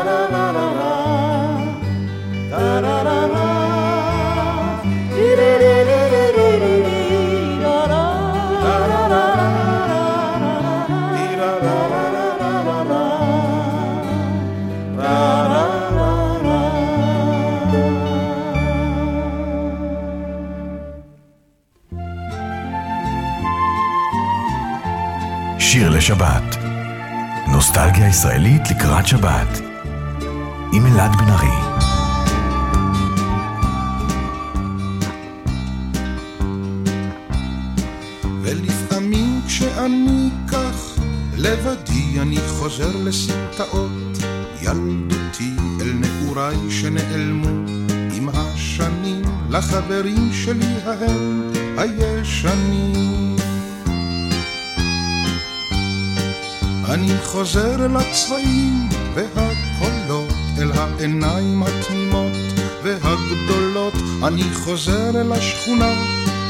[26.10, 26.57] שבת.
[27.47, 29.62] נוסטלגיה ישראלית לקראת שבת.
[30.74, 31.47] עם אלעד בן ארי.
[38.41, 40.99] ולפעמים כשאני כך
[41.38, 44.18] לבדי אני חוזר לסמטאות
[44.62, 47.66] ילדותי אל נעוריי שנעלמו
[48.14, 53.29] עם השנים לחברים שלי ההם הישנים
[56.90, 62.32] אני חוזר אל הצבעים והקולות, אל העיניים התמימות
[62.84, 63.94] והגדולות.
[64.24, 65.94] אני חוזר אל השכונה,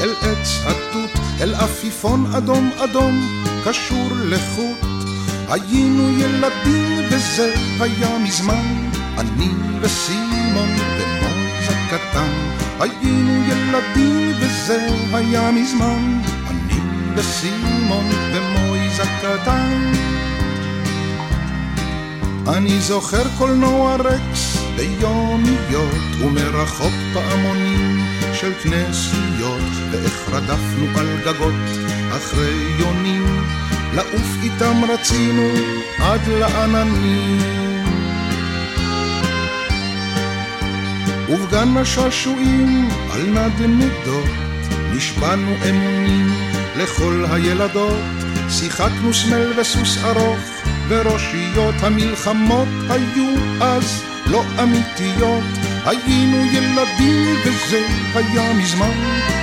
[0.00, 1.10] אל עץ התות,
[1.40, 4.78] אל עפיפון אדום אדום, קשור לחוט.
[5.48, 9.48] היינו ילדים וזה היה מזמן, אני
[9.80, 10.68] וסימון
[10.98, 12.32] ומוז הקטן.
[12.80, 16.20] היינו ילדים וזה היה מזמן,
[16.50, 16.80] אני
[17.16, 20.09] וסימון ומויז הקטן.
[22.56, 31.54] אני זוכר קולנוע רקס ביומיות ומרחוק פעמונים של כנסיות ואיך רדפנו על גגות
[32.16, 33.44] אחרי יונים.
[33.94, 35.48] לעוף איתם רצינו
[35.98, 37.40] עד לעננים.
[41.28, 44.30] ובגן השעשועים על נדנדות
[44.94, 46.32] נשבענו אמונים
[46.76, 48.02] לכל הילדות.
[48.48, 50.59] שיחקנו סמל וסוס ארוך,
[50.90, 55.44] וראשיות המלחמות היו אז לא אמיתיות.
[55.84, 58.98] היינו ילדים וזה היה מזמן,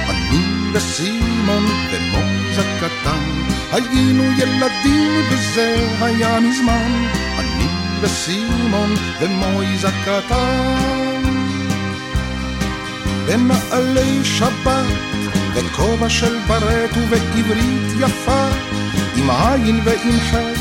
[0.09, 0.39] אני
[0.73, 3.37] וסימון ומויז הקטן.
[3.71, 7.07] היינו ילדים וזה היה מזמן,
[7.39, 7.67] אני
[8.01, 11.23] וסימון ומויז הקטן.
[13.25, 14.85] בנעלי שבת
[15.53, 18.47] וכובע של ברט ובעברית יפה,
[19.15, 20.56] עם עין ועם חטא,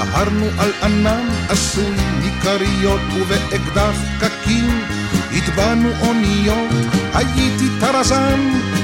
[0.00, 4.84] דהרנו על ענן עשוי מכריות ובאקדח קקים,
[5.32, 6.70] הטבענו אוניות,
[7.14, 8.40] הייתי טרזן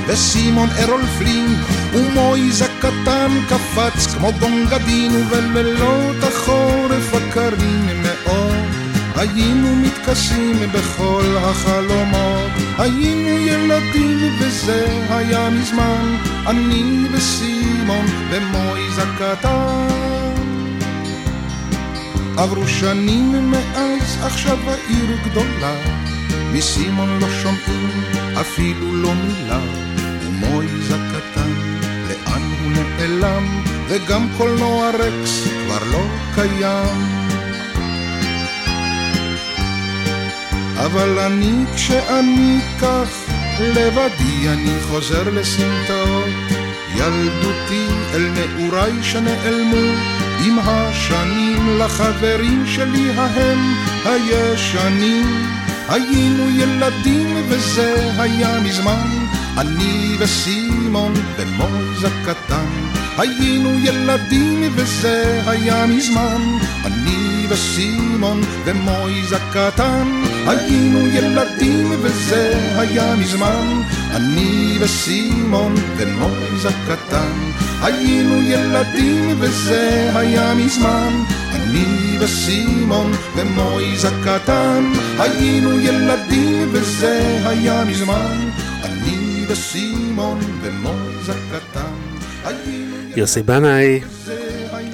[0.06, 1.56] וסימון ארול פלין,
[1.92, 8.56] ומויז הקטן קפץ כמו גונגדין, ובלילות החורף הקרים מאוד.
[9.16, 20.15] היינו מתכסים בכל החלומות, היינו ילדים וזה היה מזמן, אני וסימון ומויז הקטן.
[22.36, 25.74] עברו שנים מאז, עכשיו העיר גדולה,
[26.52, 27.90] מסימון לא שומעים
[28.40, 29.60] אפילו לא מילה,
[30.20, 31.50] ומויז הקטן,
[32.08, 36.02] לאן הוא נעלם, וגם קולנוע רקס כבר לא
[36.34, 37.26] קיים.
[40.76, 43.08] אבל אני כשאני כך
[43.60, 46.56] לבדי אני חוזר לסמטאות.
[46.96, 53.74] ילדותי אל נעוריי שנעלמו עם השנים לחברים שלי ההם
[54.04, 55.46] הישנים.
[55.88, 59.26] היינו ילדים וזה היה מזמן
[59.58, 62.66] אני וסימון ומויז הקטן
[63.18, 66.42] היינו ילדים וזה היה מזמן
[66.84, 77.32] אני וסימון ומויז הקטן היינו ילדים וזה היה מזמן אני וסימון ומויז הקטן
[77.82, 81.22] היינו ילדים וזה היה מזמן.
[81.54, 88.50] אני וסימון ומויז הקטן היינו ילדים וזה היה מזמן.
[88.84, 92.06] אני וסימון ומויז הקטן
[93.16, 94.00] יוסי בנאי,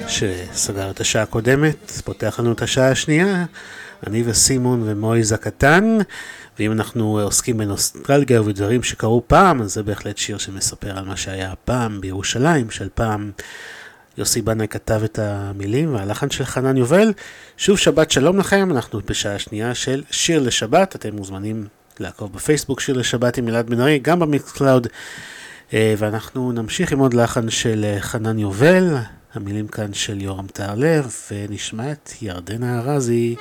[0.07, 3.45] שסגר את השעה הקודמת, פותח לנו את השעה השנייה,
[4.07, 5.97] אני וסימון ומויז הקטן,
[6.59, 11.53] ואם אנחנו עוסקים בנוסטרלגיה ובדברים שקרו פעם, אז זה בהחלט שיר שמספר על מה שהיה
[11.65, 13.31] פעם בירושלים, של פעם.
[14.17, 17.13] יוסי בנאי כתב את המילים והלחן של חנן יובל.
[17.57, 21.67] שוב שבת שלום לכם, אנחנו בשעה השנייה של שיר לשבת, אתם מוזמנים
[21.99, 24.87] לעקוב בפייסבוק שיר לשבת עם אלעד בן ארי, גם ב Mixcloud.
[25.73, 28.95] אה, ואנחנו נמשיך עם עוד לחן של אה, חנן יובל,
[29.33, 33.35] המילים כאן של יורם טהרלב, ונשמע את ירדנה ארזי,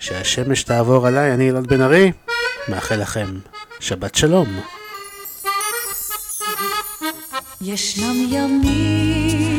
[0.00, 2.12] שהשמש תעבור עליי, אני אלעד בן ארי,
[2.68, 3.26] מאחל לכם
[3.80, 4.60] שבת שלום.
[7.60, 9.49] ישנם ימים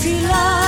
[0.00, 0.59] Feel love.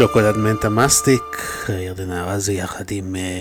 [0.00, 1.22] שוקולד מנטה מסטיק,
[1.68, 3.40] ירדנה ארזי יחד עם אה,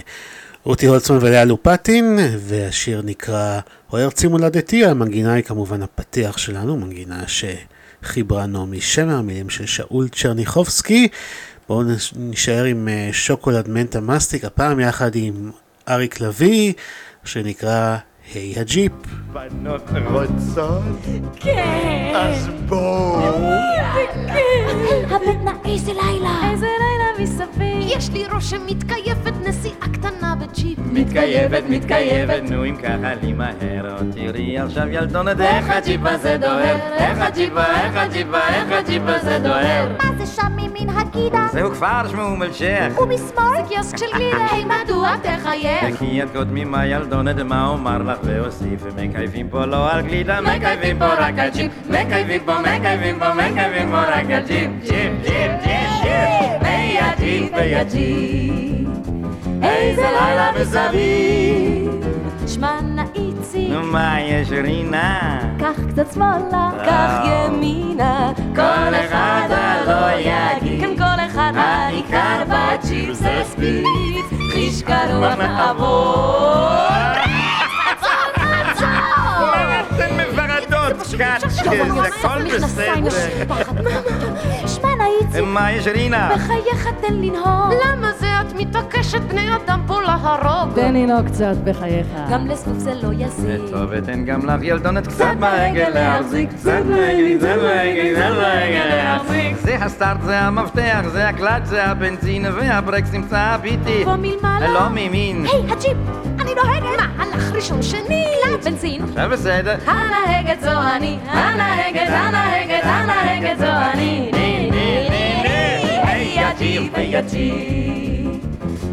[0.63, 3.59] רותי הולצמן ולאה לופטין, והשיר נקרא
[3.93, 10.07] "אוהר ארצי מולדתי", המנגינה היא כמובן הפתיח שלנו, מנגינה שחיברה נעמי שמר, מילים של שאול
[10.09, 11.07] צ'רניחובסקי.
[11.69, 15.51] בואו נש- נישאר עם אה, שוקולד מנטה מסטיק, הפעם יחד עם
[15.89, 16.73] אריק לביא,
[17.25, 17.97] שנקרא
[18.33, 18.91] היי הג'יפ.
[19.69, 20.81] בנות רוצות?
[21.35, 22.13] כן.
[22.15, 23.19] אז בואו.
[25.09, 26.51] הבטנה איזה לילה.
[26.51, 27.97] איזה לילה מסביב.
[27.97, 30.79] יש לי ראש שמתקייפת נסיעה קטנה בג'יפ.
[30.93, 36.77] מתקייבת, מתקייבת, נו אם ככה לי מהר, עוד תראי עכשיו ילדונת, איך הג'יפ הזה דוהר,
[36.97, 39.87] איך הג'יפה, איך הג'יפה, איך הג'יפ הזה דוהר.
[41.19, 41.47] הגידה?
[41.51, 44.37] זהו כפר שמו אום אל-שייח, ומשמאל זה קיוסק של גלידה.
[44.51, 45.85] היי מדוע תחייך?
[45.93, 50.99] וכי את קודמי מה ילדונת, מה אומר לך ואוסיף, מקייבים פה לא על גלידה, מקייבים
[50.99, 56.61] פה רק הג'יפ, מקייבים פה, מקייבים פה, מכייפים פה רק הג'יפ, ג'יפ, ג'יפ, ג'יפ, ג'יפ,
[56.61, 58.87] היי הג'יפ, היי הג'יפ,
[59.63, 61.89] איזה לילה מסביב.
[62.47, 62.79] שמע
[63.53, 63.73] נא איציק.
[63.73, 65.39] נו מה יש רינה?
[65.59, 68.31] קח קצת שמאלה, קח ימינה.
[68.55, 70.81] כל אחד הלא יגיד.
[70.81, 73.85] כן, כל אחד העיקר בג'יפ זה speed.
[74.53, 76.79] חיש קרוח נעבור.
[81.19, 81.25] זה
[81.83, 83.09] הכל בסדר.
[84.67, 85.41] שמע נאיצי.
[85.41, 86.29] מה יש רינה?
[86.35, 87.73] בחייך תן לנהוג.
[87.85, 90.75] למה זה את מתעקשת בני אדם פה להרוג?
[90.75, 92.07] תן לנהוג קצת בחייך.
[92.31, 93.61] גם לזבוב זה לא יזיק.
[93.71, 99.57] טוב, אתן גם לך ילדונת קצת ברגל להחזיק, קצת ברגל, קצת ברגל, קצת ברגל להחזיק.
[99.57, 104.03] זה הסטארט, זה המפתח, זה הקלאץ', זה הבנזין, והברקס נמצא הביטי.
[104.05, 104.67] ומלמעלה?
[104.67, 105.45] לא מימין.
[105.45, 105.97] היי, הג'יפ!
[106.39, 106.99] אני נוהגת!
[106.99, 108.25] מה, הלך ראשון שני?
[108.43, 109.03] קלאץ', בנזין.
[109.03, 109.75] עכשיו בסדר.
[109.85, 114.31] הנהגת זו אני, הנהגת, הנהגת, הנהגת זו אני.
[114.33, 115.09] ני, ני,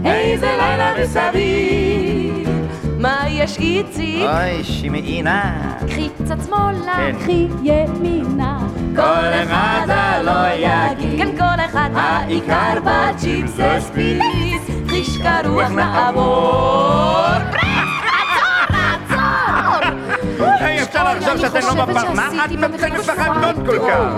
[0.07, 2.49] איזה לילה מסביב.
[2.99, 4.23] מה יש איציק?
[4.23, 5.73] אוי, שמעינה.
[5.89, 7.16] קחי קצת שמאלה, כן.
[7.19, 8.59] קחי ימינה.
[8.97, 14.23] כל אחד הלא יגיד, כן כל אחד העיקר בג'יפ זה ספיד.
[14.89, 17.27] חיש קרוח נעבור.
[20.83, 22.12] אפשר לחשוב שאתן לא בפר...
[22.12, 24.11] מה אתן מפחדות כל כך?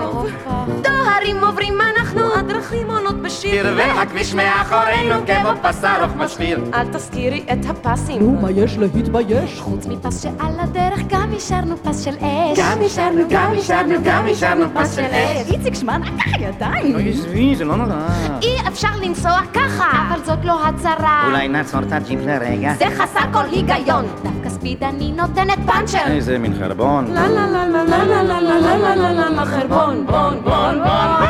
[0.81, 1.77] דוהרים עוברים
[2.09, 3.63] אנחנו, הדרכים עונות בשיר.
[3.63, 6.59] קרבי הכביש מאחורינו כמו פס ארוך משחיר.
[6.73, 8.21] אל תזכירי את הפסים.
[8.21, 9.59] נו, מה יש להתבייש?
[9.59, 12.59] חוץ מפס שעל הדרך גם השארנו פס של אש.
[12.59, 15.51] גם השארנו, גם השארנו, גם השארנו פס של אש.
[15.51, 16.95] איציק, שמע, נקח ידיים.
[16.95, 18.07] אוי, עזבי, זה לא נורא.
[18.41, 21.23] אי אפשר לנסוע ככה, אבל זאת לא הצהרה.
[21.27, 22.73] אולי נעצור את הג'יפ לרגע.
[22.73, 24.05] זה חסר כל היגיון.
[24.23, 26.07] דווקא ספיד אני נותנת פאנצ'ר.
[26.07, 27.07] איזה מין חרבון.
[27.13, 30.41] לה לה לה לה לה לה לה לה לה לה לה לה לה חרבון בון
[30.43, 31.21] בון בון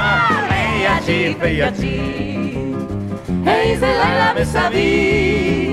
[0.49, 2.57] היי היי הג'יפ.
[3.47, 5.69] איזה לילה מסביב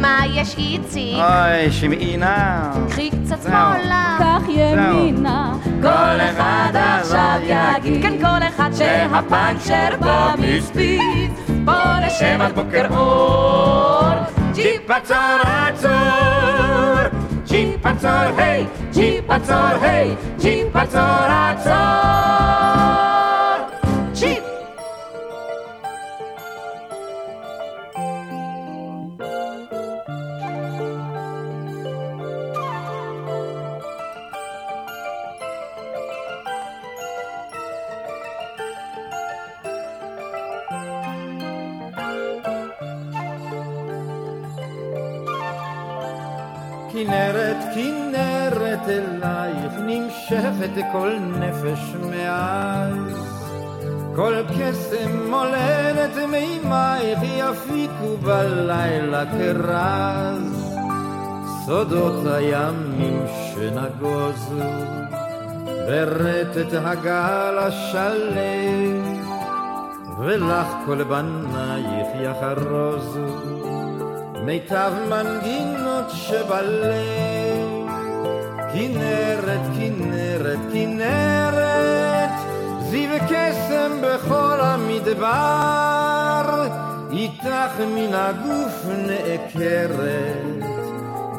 [0.00, 1.14] מה יש איציק?
[1.14, 2.70] אוי, שמעינה.
[2.88, 3.42] קחי קצת.
[3.42, 5.52] שמאלה קח ימינה.
[5.82, 11.32] כל אחד עכשיו יגיד כן כל אחד שהפאנצ'ר בא מ speed
[11.64, 11.74] בוא
[12.06, 14.08] נשב עד בוקר אור
[14.54, 15.90] ג'יפ עצור, עצור.
[17.46, 18.66] ג'יפ עצור, היי.
[18.92, 20.14] ג'יפ עצור, היי.
[20.40, 22.77] ג'יפ עצור, עצור.
[50.30, 53.28] נמשכת כל נפש מאז.
[54.16, 60.74] כל קסם מולדת מימייך יפיקו בלילה כרז.
[61.66, 64.64] סודות הימים שנגוזו
[65.86, 69.18] ברטט הגל השלם
[70.18, 73.26] ולך כל בנייך יחרוזו.
[74.44, 77.37] מיטב מנגינות שבלב
[78.72, 82.30] כנרת, כנרת, כנרת
[82.90, 86.08] זיו קסם בכל המדבר
[87.12, 90.64] איתך מן הגוף נעקרת,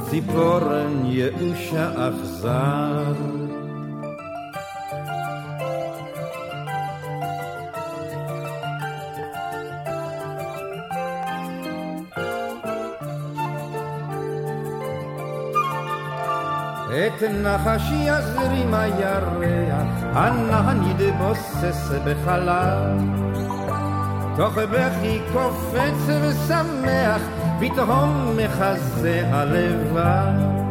[0.10, 3.14] ציפורן ייאוש האכזר.
[17.19, 22.99] את נחש יזרים הירח, הנהן יתבוסס בחלל.
[24.37, 27.23] תוך בכי קופץ ושמח,
[27.61, 30.65] פתאום מחזה הלבד.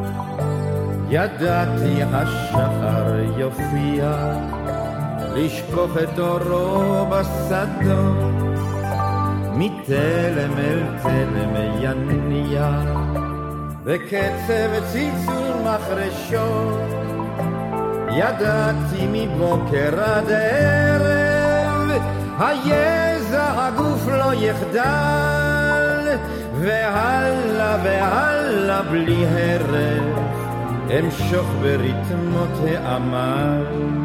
[1.10, 4.34] ידעתי השחר יופיע,
[5.36, 8.18] לשפוך את אורו בשדות,
[9.54, 12.70] מתלם אל תלם יניע,
[13.89, 16.79] בקצב צלצול מחרשות.
[18.11, 22.03] ידעתי מבוקר עד ערב,
[22.39, 26.17] היזע הגוף לא יחדל,
[26.61, 30.19] והלאה והלאה בלי הרף,
[30.99, 33.98] אמשוך בריתמות העמל.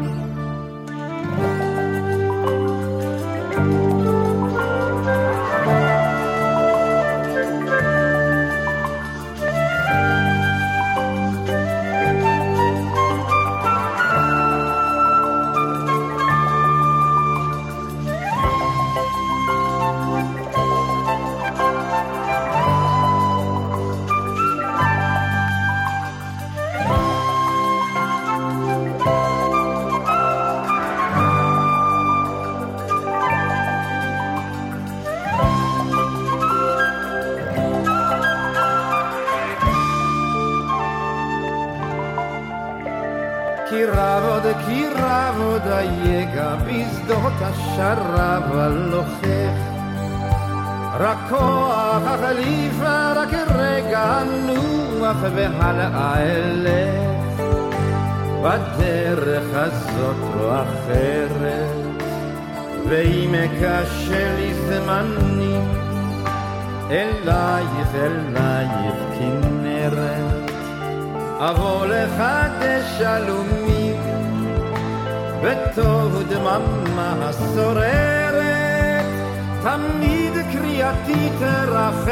[55.64, 57.40] והלאה אלך
[58.42, 62.02] בדרך הזאת לא אחרת.
[62.88, 65.58] ואם קשה לי זמני
[66.90, 70.50] אלייך אלייך כנרת.
[71.38, 73.96] אבוא לחדש שלומים
[75.42, 79.04] בתוך דממה השוררת.
[79.62, 82.08] תמיד קריאתי תרחב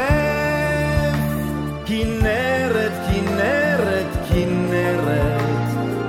[1.85, 5.42] כנרת, כנרת, כנרת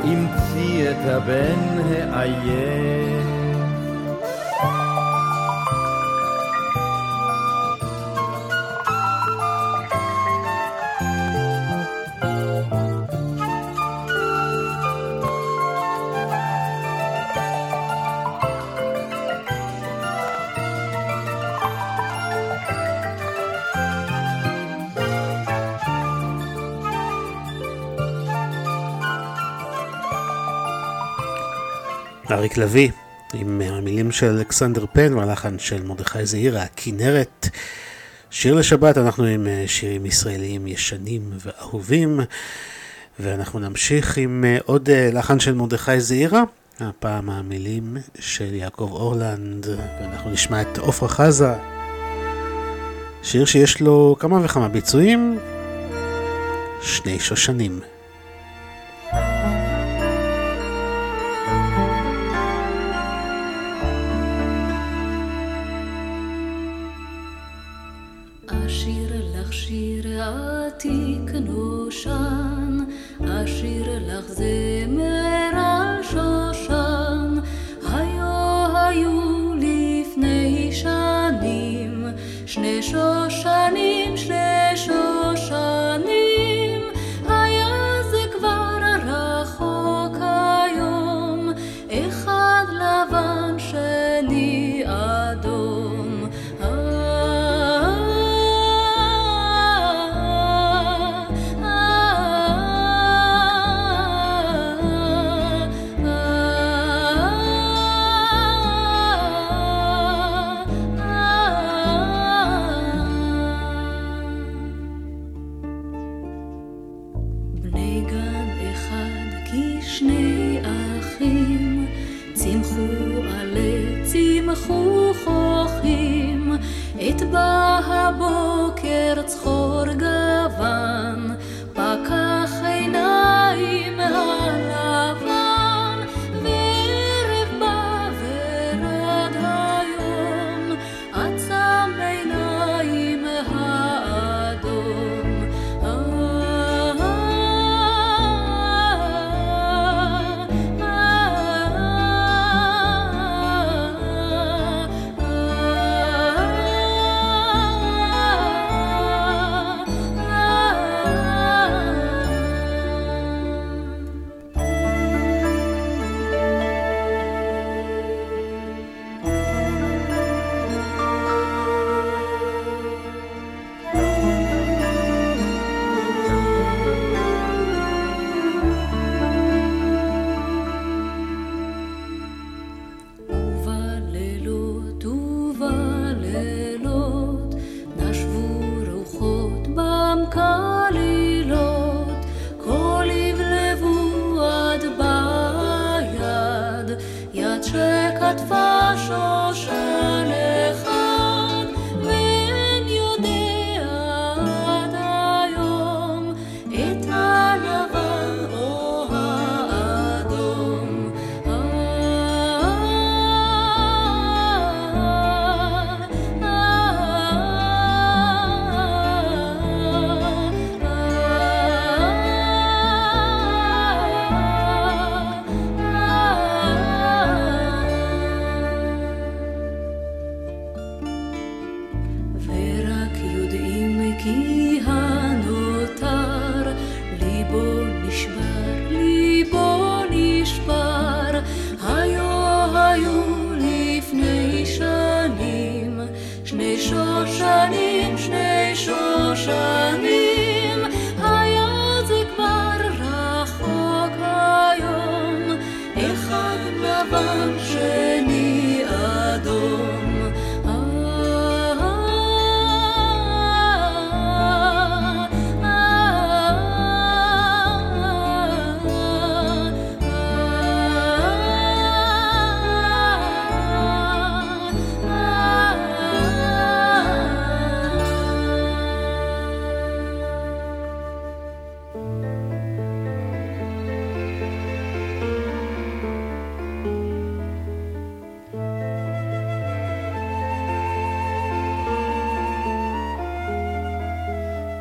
[0.04, 1.80] המציא את הבן
[2.12, 3.33] העייף
[32.55, 32.91] אריק לביא,
[33.35, 37.49] עם המילים של אלכסנדר פן והלחן של מרדכי זעירה, הכנרת.
[38.31, 42.21] שיר לשבת, אנחנו עם אה, שירים ישראליים ישנים ואהובים,
[43.21, 46.43] ואנחנו נמשיך עם אה, עוד אה, לחן של מרדכי זעירה,
[46.81, 49.67] הפעם המילים של יעקב אורלנד,
[50.01, 51.55] ואנחנו נשמע את עפרה חזה,
[53.23, 55.39] שיר שיש לו כמה וכמה ביצועים,
[56.83, 57.94] שני שושנים.
[68.75, 72.79] אשיר לך שיר עתיק נושן,
[73.21, 75.44] אשיר לך זמר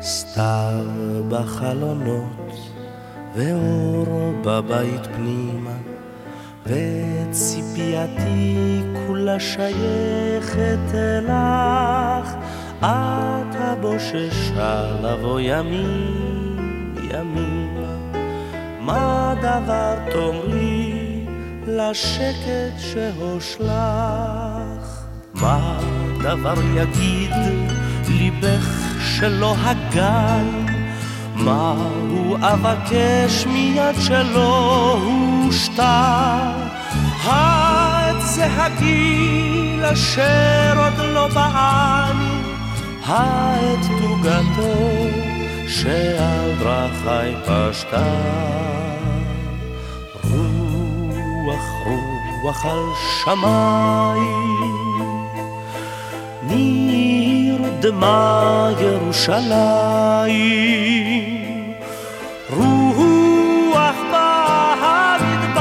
[0.04, 0.84] סתיו
[1.28, 2.50] בחלונות,
[3.36, 5.76] ואור בבית פנימה,
[6.66, 8.02] וציפייתי
[9.06, 12.34] כולה שייכת אלך,
[12.80, 17.94] את הבוששה לבוא ימים, ימימה.
[18.80, 21.26] מה דבר תאמרי
[21.66, 23.64] לשקט שהושלך?
[25.34, 25.80] מה
[26.22, 27.32] דבר יגיד
[28.08, 28.83] ליבך
[29.24, 30.66] שלא הגן?
[31.34, 31.74] מה
[32.10, 34.98] הוא אבקש מיד שלא
[35.44, 36.52] הושתה?
[37.22, 42.42] העץ זה הגיל אשר עוד לא בעני,
[43.04, 45.08] העט תוגתו
[45.68, 48.04] שעל דרכי פשטה.
[50.24, 51.64] רוח
[52.42, 52.84] רוח על
[53.24, 54.64] שמיים
[57.84, 60.24] נרדמה ירושלים,
[62.50, 65.56] רוח במדבר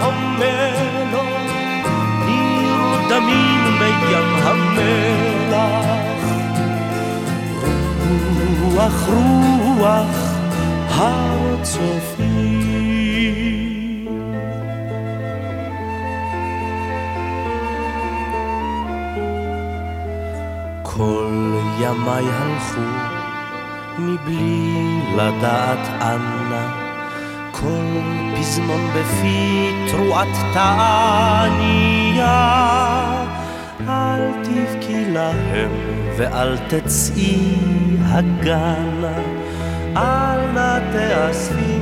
[0.00, 1.22] המלו,
[2.26, 5.60] נרדמים מים המלח,
[8.62, 10.18] רוח רוח
[10.88, 12.19] הר צופים.
[21.00, 21.32] כל
[21.80, 22.80] ימיי הלכו
[23.98, 26.72] מבלי לדעת אנה,
[27.52, 28.00] כל
[28.36, 32.26] פזמון בפי תרועת תעניה.
[33.88, 35.70] אל תבכי להם
[36.16, 37.56] ואל תצאי
[38.02, 39.18] הגנה,
[39.96, 41.78] אל נא תאספי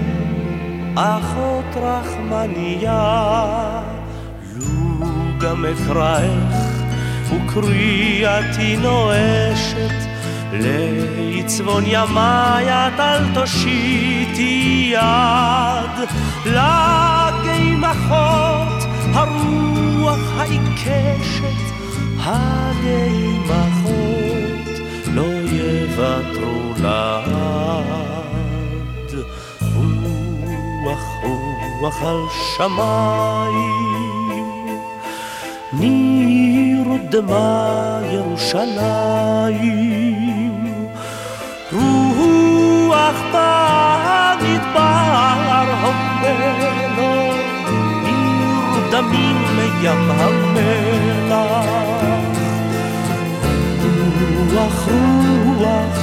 [0.95, 3.31] אחות רחמניה.
[4.57, 4.69] לו
[5.41, 6.68] גם אקראך
[7.31, 10.09] וקריאתי נואשת
[10.53, 16.09] לעצבון ימי את אל תושיטי יד.
[16.47, 17.89] לגימחות
[19.13, 21.69] הרוח העיקשת
[22.19, 23.69] הגימחות
[25.15, 28.09] לא יוותרו לעד.
[30.85, 31.05] רוח
[31.81, 32.21] רוח על
[32.57, 33.89] שמיים
[36.89, 39.45] נרדמה ירושלים,
[41.73, 44.79] רוח במדבר
[45.83, 47.13] המלו,
[48.73, 51.69] נרדמים מים המלח.
[54.53, 54.89] רוח
[55.59, 55.99] רוח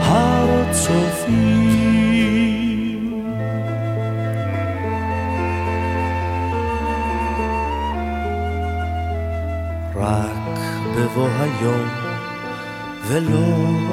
[0.00, 1.75] הר צופים
[10.06, 10.58] רק
[10.96, 11.88] בבוא היום,
[13.06, 13.46] ולא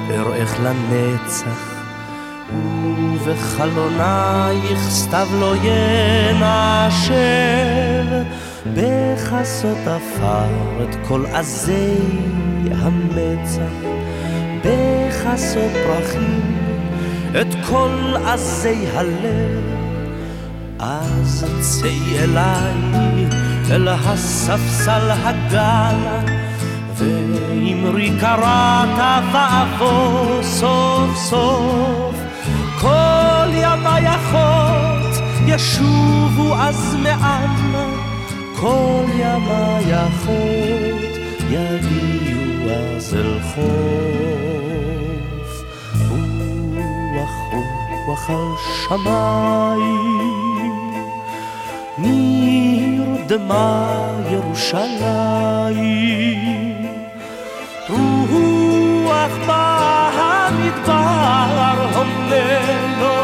[0.09, 1.83] אראך לנצח,
[3.23, 7.13] ובחלונייך סתיו לא ינשר,
[8.73, 11.97] בחסות עפר את כל עזי
[12.71, 13.73] המצח,
[14.61, 16.41] בחסות פרחים
[17.41, 19.63] את כל עזי הלב,
[20.79, 23.32] אז צאי אליי
[23.73, 25.95] אל הספסל הגל,
[26.95, 32.15] ואמרי קראת ואבוא סוף סוף,
[32.81, 37.75] כל ימי אחות ישובו אז מעם,
[38.55, 41.17] כל ימי אחות
[41.49, 44.53] יגיעו אז אל חוף.
[47.15, 47.31] רוח
[48.07, 48.51] רוח על
[48.87, 50.42] שמיים,
[53.33, 55.23] נרדמה ירושלים.
[57.89, 60.93] רוח במדבר
[61.93, 63.17] המלו,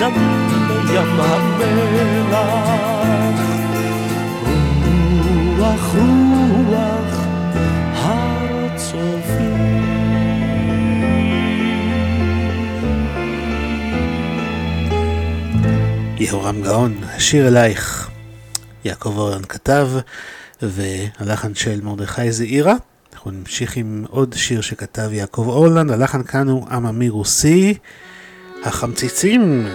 [0.00, 0.12] דם
[0.94, 2.58] ים המלח.
[5.58, 5.94] רוח
[6.70, 7.12] רוח
[8.02, 9.84] הר צופים.
[16.18, 18.03] יהורם גאון, השיר אלייך.
[18.84, 19.88] יעקב אורן כתב,
[20.62, 22.74] והלחן של מרדכי זעירה.
[23.12, 27.78] אנחנו נמשיך עם עוד שיר שכתב יעקב אורלנד, הלחן כאן הוא עממי רוסי,
[28.64, 29.68] החמציצים.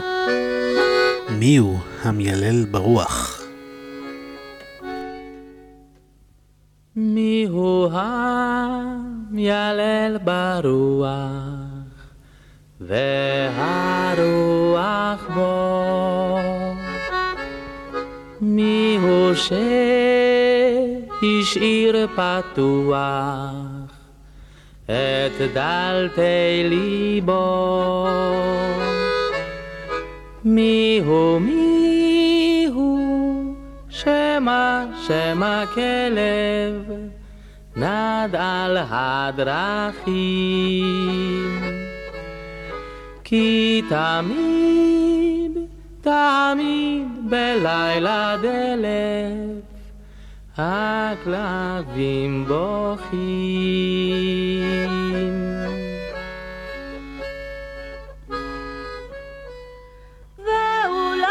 [1.30, 3.42] מי הוא המיילל ברוח?
[6.96, 7.90] מי הוא
[9.32, 11.10] המיילל ברוח,
[12.82, 14.20] והרוח
[15.36, 16.39] בו?
[18.42, 19.34] מי הוא
[21.22, 23.54] שהשאיר פתוח
[24.86, 28.08] את דלתי ליבו?
[30.46, 33.56] מי הוא, מי הוא,
[33.90, 36.92] שמא, שמא כלב
[37.76, 40.10] נד על הדרכים.
[43.24, 45.29] כי תמיד,
[46.02, 49.64] תמיד בלילה דלת
[50.58, 53.20] הכלבים בוכים.
[60.38, 61.26] ואולי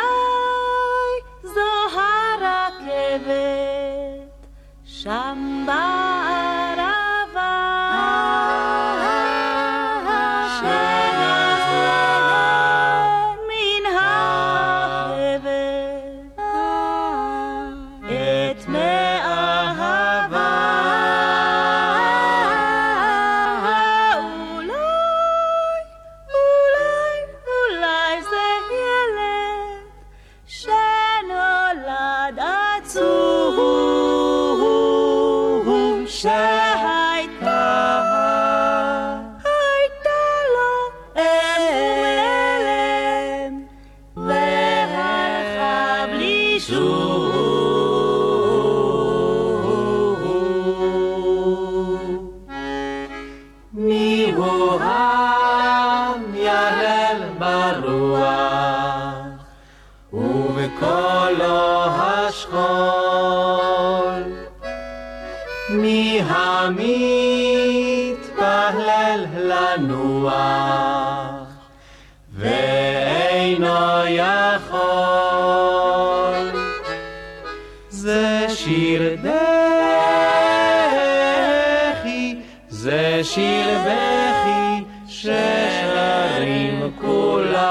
[1.42, 1.60] זו
[1.94, 3.08] הרכבת
[4.84, 6.07] שם בערבה
[83.28, 87.68] זה שיר בכי ששרים כולם.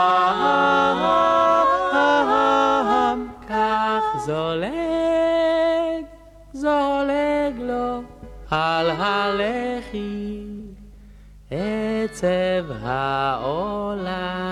[3.49, 6.05] כך זולג
[6.53, 8.01] זולג לו
[8.49, 10.43] על הלחי
[11.51, 14.46] עצב העולם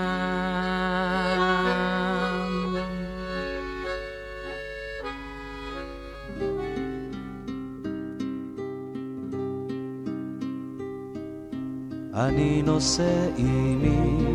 [12.16, 14.26] אני נושא עימי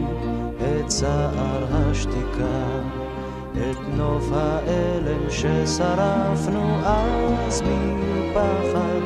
[0.57, 2.79] את צער השתיקה,
[3.53, 9.01] את נוף האלם ששרפנו אז מפחד.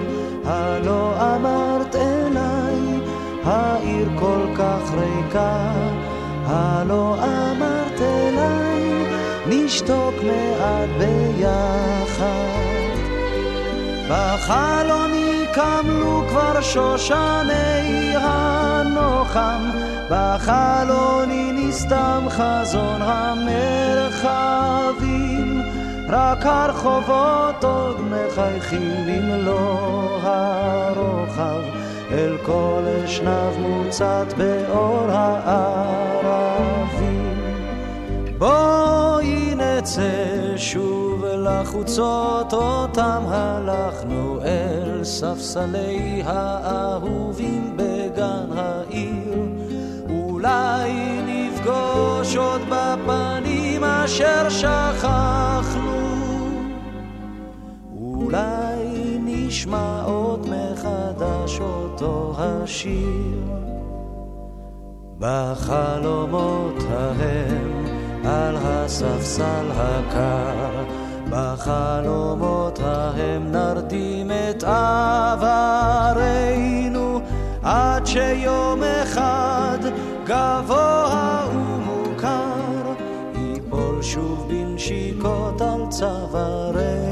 [0.46, 3.00] הלא אמרת אליי,
[3.44, 5.72] העיר כל כך ריקה,
[6.46, 9.06] הלא אמרת אליי,
[9.48, 12.26] נשתוק מעט ביחד.
[14.10, 15.25] בחלוני
[15.56, 19.61] קמלו כבר שושני הנוחם,
[20.10, 24.41] בחלוני נסתם חזון המרחבים,
[26.10, 31.61] רק הרחובות עוד מחייכים במלוא הרוחב,
[32.11, 36.56] אל כל אשנב מוצת באור הערבים.
[38.38, 41.05] בואי נצא שוב
[41.46, 49.46] לחוצות אותם הלכנו אל ספסלי האהובים בגן העיר.
[50.10, 50.92] אולי
[51.28, 55.96] נפגוש עוד בפנים אשר שכחנו.
[57.98, 63.56] אולי נשמע עוד מחדש אותו השיר.
[65.20, 67.86] בחלומות ההם
[68.26, 76.02] על הספסל הקר, בחלומות ההם נרדים את עברנו,
[77.64, 79.80] עד שיום אחד
[80.24, 82.94] גבוה ומוכר,
[83.36, 87.05] ייפול שוב בנשיקות על צווארנו.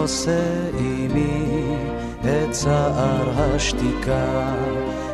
[0.00, 1.76] נושא עימי
[2.20, 4.54] את צער השתיקה,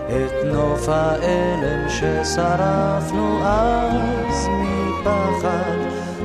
[0.06, 5.78] את נוף האלם ששרפנו אז מפחד.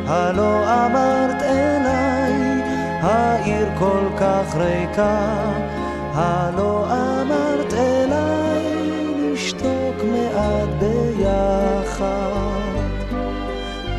[0.07, 2.61] הלא אמרת אליי,
[3.01, 5.43] העיר כל כך ריקה,
[6.13, 8.91] הלא אמרת אליי,
[9.33, 12.70] נשתוק מעט ביחד.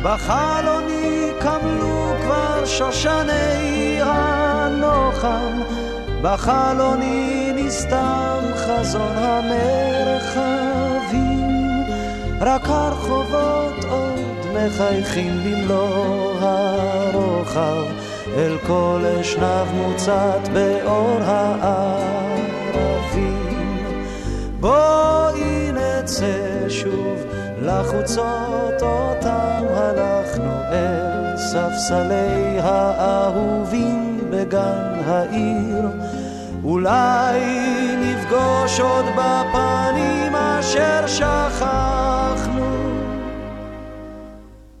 [0.03, 5.61] בחלוני קמלו כבר שושני הנוחם,
[6.21, 10.43] בחלוני נסתם חזון המרחבים,
[12.41, 14.19] רק הרחובות עוד
[14.53, 17.83] מחייכים במלוא הרוחב,
[18.37, 22.23] אל כל אשנב מוצת באור הערבים.
[24.59, 27.23] בואי נצא שוב
[27.61, 35.87] לחוצות אותם הלכנו אל ספסלי האהובים בגן העיר.
[36.63, 37.39] אולי
[37.95, 42.73] נפגוש עוד בפנים אשר שכחנו.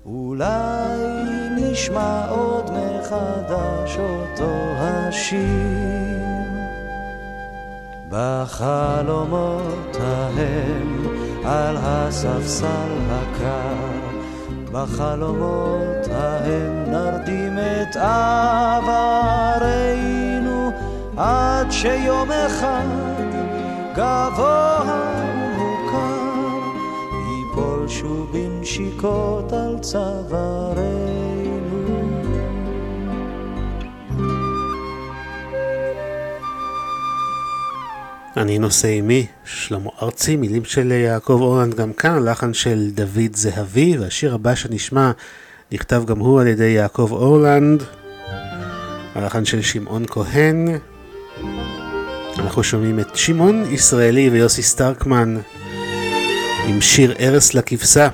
[0.05, 0.97] אולי
[1.57, 5.83] נשמע עוד מחדש אותו השיר.
[8.09, 11.12] בחלומות ההם
[11.45, 13.73] על הספסל הקר,
[14.71, 19.11] בחלומות ההם נרדים את עברנו,
[21.17, 22.87] עד שיום אחד
[23.93, 24.81] גבוה
[25.25, 26.59] ומוכר,
[27.29, 31.52] ייפול שוב בנשיקות על צווארנו.
[38.37, 43.97] אני נושא עימי, שלמה ארצי, מילים של יעקב אורלנד גם כאן, לחן של דוד זהבי,
[43.97, 45.11] והשיר הבא שנשמע
[45.71, 47.83] נכתב גם הוא על ידי יעקב אורלנד,
[49.15, 50.67] הלחן של שמעון כהן.
[52.39, 55.37] אנחנו שומעים את שמעון ישראלי ויוסי סטרקמן
[56.67, 58.07] עם שיר ארס לכבשה,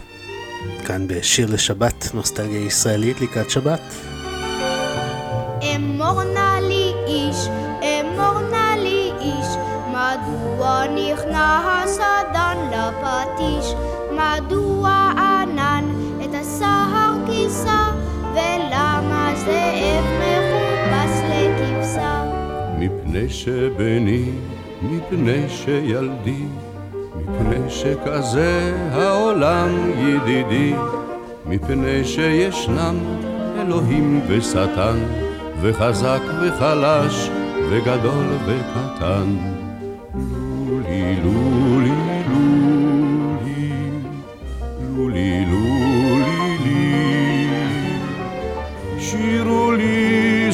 [0.85, 3.81] כאן בשיר לשבת, נוסטלגיה ישראלית לקראת שבת.
[5.75, 6.23] אמור
[10.69, 13.73] מדוע נכנס אדן לפטיש?
[14.11, 15.85] מדוע ענן
[16.23, 17.91] את הסהר כיסה?
[18.33, 22.23] ולמה זאב מחופש לכבשה?
[22.77, 24.31] מפני שבני,
[24.81, 26.45] מפני שילדי,
[27.15, 30.73] מפני שכזה העולם ידידי,
[31.45, 32.95] מפני שישנם
[33.61, 34.97] אלוהים ושטן,
[35.61, 37.29] וחזק וחלש,
[37.69, 39.58] וגדול וקטן.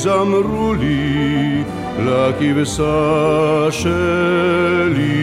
[0.06, 1.64] זמרו לי,
[2.00, 5.16] לכבשה שלי.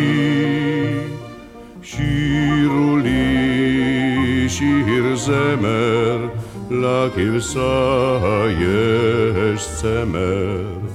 [1.82, 6.28] שירו לי שיר זמר,
[6.70, 10.91] לכבשה יש צמר.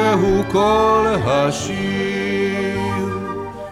[0.00, 2.80] זהו כל השיר,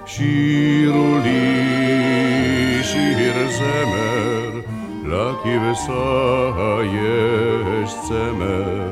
[0.07, 4.61] שירו לי שיר זמר,
[5.05, 8.91] לכבשה יש צמר.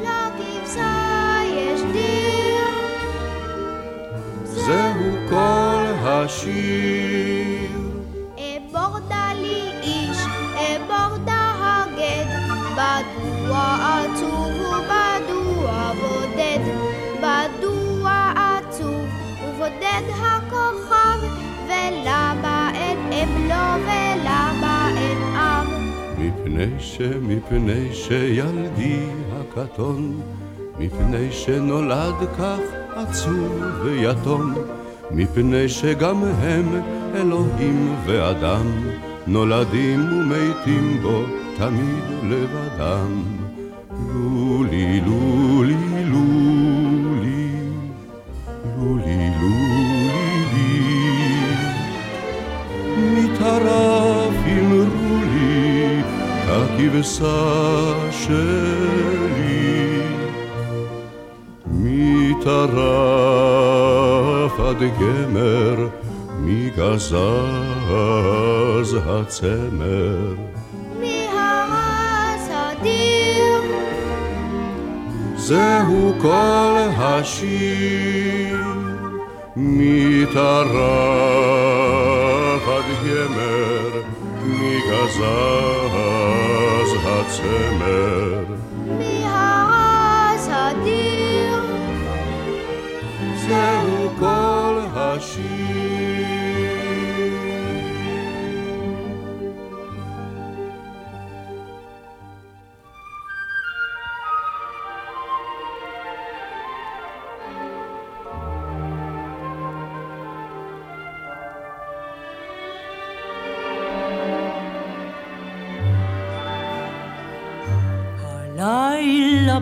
[0.00, 2.64] לכבשה יש דיר,
[4.44, 7.33] זהו כל השיר.
[19.94, 21.18] ובודד הכוכב?
[21.66, 25.68] ולמה אין אם לו ולמה אין אב?
[26.18, 27.00] מפני ש...
[27.22, 30.20] מפני שילדי הקטון,
[30.78, 32.58] מפני שנולד כך
[32.96, 34.54] עצוב ויתום,
[35.10, 36.82] מפני שגם הם
[37.14, 38.66] אלוהים ואדם,
[39.26, 41.22] נולדים ומתים בו
[41.56, 43.22] תמיד לבדם.
[44.14, 45.53] לולי, לולי,
[53.44, 56.02] מטרף אמרו לי,
[56.48, 60.00] הכבשה שלי.
[61.66, 62.94] מטרף
[64.60, 65.88] עד גמר,
[66.40, 67.10] מגזז
[69.06, 70.34] הצמר.
[71.00, 73.62] מהרס הדיר
[75.36, 78.58] זהו כל השיר,
[79.56, 81.24] מטרף
[82.66, 83.92] פאַד גיימר
[84.44, 85.30] מי גזאַז
[87.04, 87.28] האט
[88.98, 91.62] מי האז האט דיר
[94.18, 95.63] קול האשיר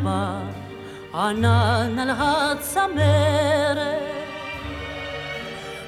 [0.06, 0.38] הלילה
[1.12, 4.02] בא ענן על הצמרת.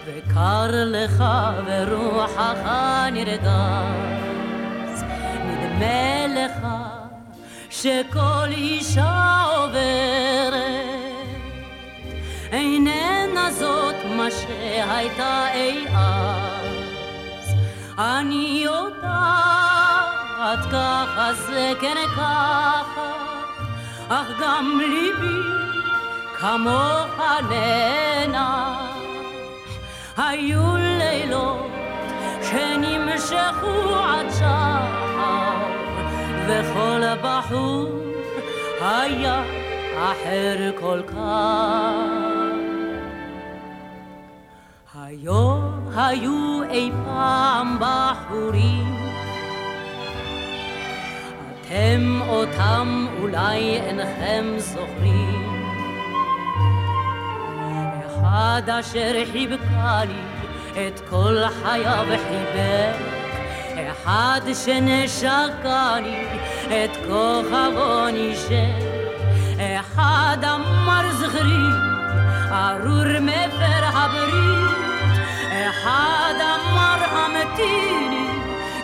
[0.07, 1.25] וקר לך
[1.67, 2.71] ורוחך
[3.13, 5.01] נרגש
[5.45, 6.67] נדמה לך
[7.71, 10.55] שכל אישה עוברת.
[12.53, 17.55] איננה זאת מה שהייתה אי אז.
[17.99, 23.04] אני יודעת ככה זה כן ככה
[24.09, 25.41] אך גם ליבי
[26.39, 27.21] כמוך
[27.51, 28.95] נאנח
[30.17, 31.71] היו לילות
[32.43, 35.55] שנמשכו עד שחר
[36.49, 37.89] וכל בחור
[38.81, 39.43] היה
[39.95, 42.15] אחר כל כך.
[44.95, 45.59] היו
[45.97, 49.04] היו אי פעם בחורים
[51.75, 55.61] אתם אותם אולי אינכם זוכרים.
[58.07, 60.23] אחד אשר חיבקני
[60.73, 62.97] את כל חייו חיבק
[63.77, 66.25] אחד שנשקני
[66.69, 68.85] את כוכבו נשק
[69.81, 71.69] אחד אמר זכרי
[72.51, 74.77] ארור מפר הברית
[75.69, 78.29] אחד אמר המתיני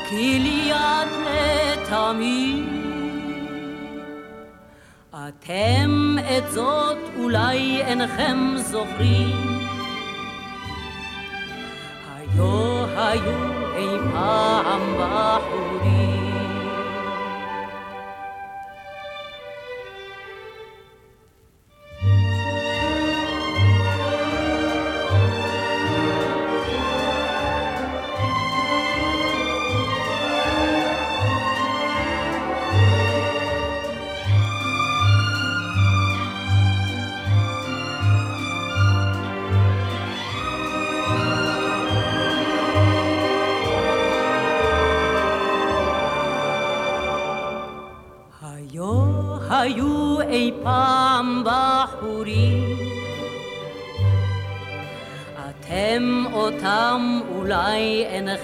[0.09, 1.21] כי לי את
[1.91, 2.80] לתמיד
[5.31, 9.61] אתם את זאת אולי אינכם זוכרים.
[12.16, 16.10] היו היו אי פעם בחורים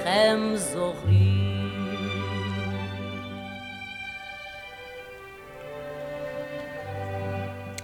[0.04, 1.36] אינכם זוכרים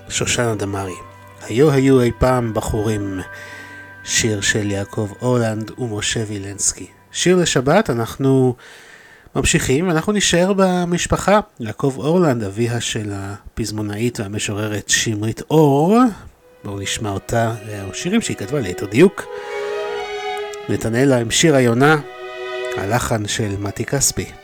[0.08, 0.94] שושנה דמארי.
[1.42, 3.20] היו היו אי פעם בחורים,
[4.04, 6.86] שיר של יעקב הולנד ומשה וילנסקי.
[7.12, 8.54] שיר לשבת, אנחנו
[9.36, 11.40] ממשיכים, ואנחנו נשאר במשפחה.
[11.60, 15.98] יעקב אורלנד, אביה של הפזמונאית והמשוררת שמרית אור.
[16.64, 17.54] בואו נשמע אותה,
[17.88, 19.24] או שירים שהיא כתבה ליתר דיוק.
[20.68, 21.96] נתנאלה עם שיר היונה,
[22.76, 24.41] הלחן של מתי כספי.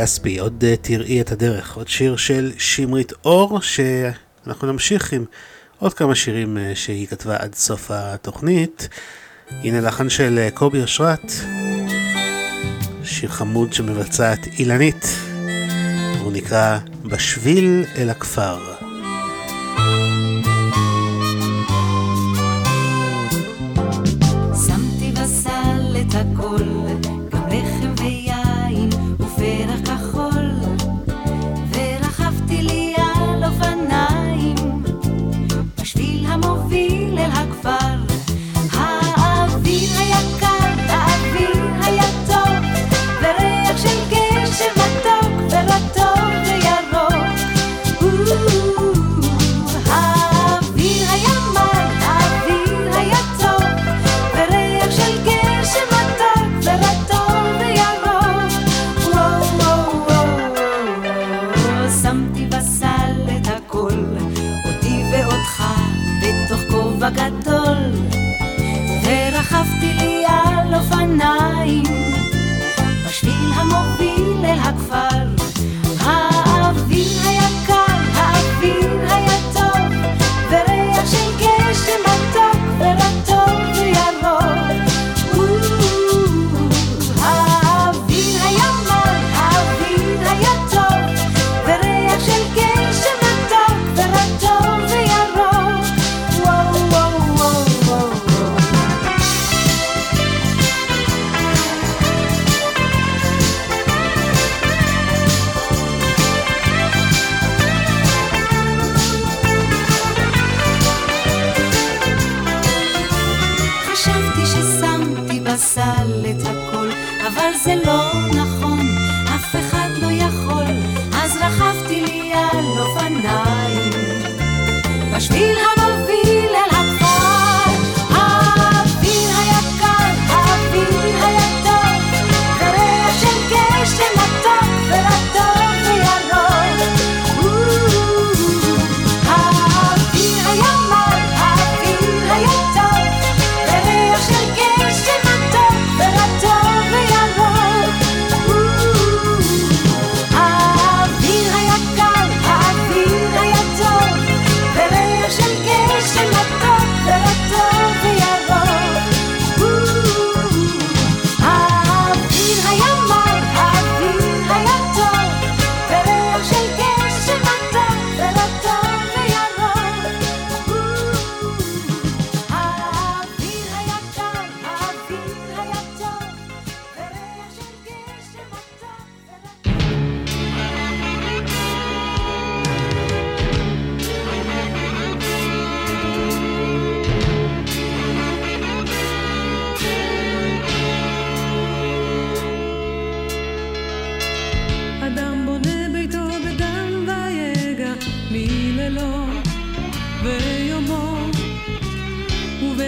[0.00, 5.24] כספי, עוד אה, תראי את הדרך, עוד שיר של שמרית אור, שאנחנו נמשיך עם
[5.78, 8.88] עוד כמה שירים אה, שהיא כתבה עד סוף התוכנית.
[9.50, 11.32] הנה לחן של אה, קובי אשרת,
[13.04, 15.06] שיר חמוד שמבצעת אילנית,
[16.20, 18.79] הוא נקרא בשביל אל הכפר.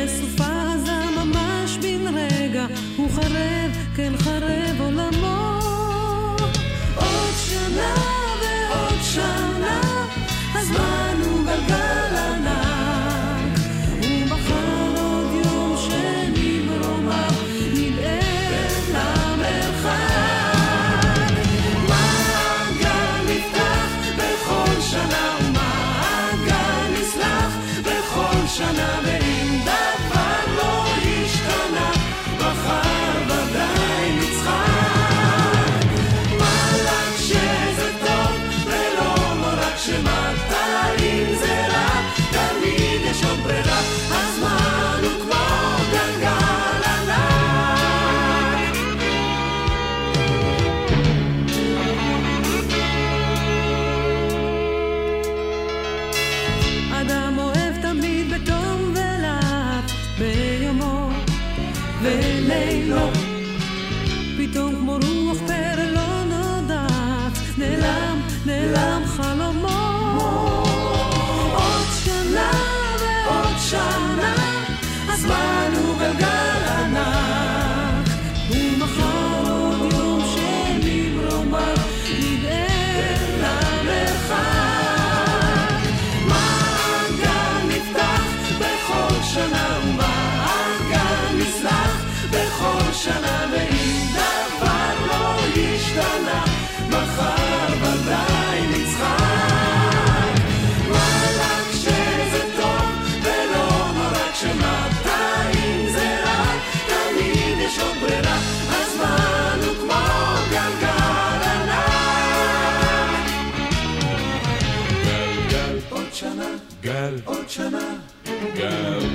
[0.05, 2.67] בסופה זה ממש בן רגע,
[2.97, 4.62] הוא חרב, כן חרב.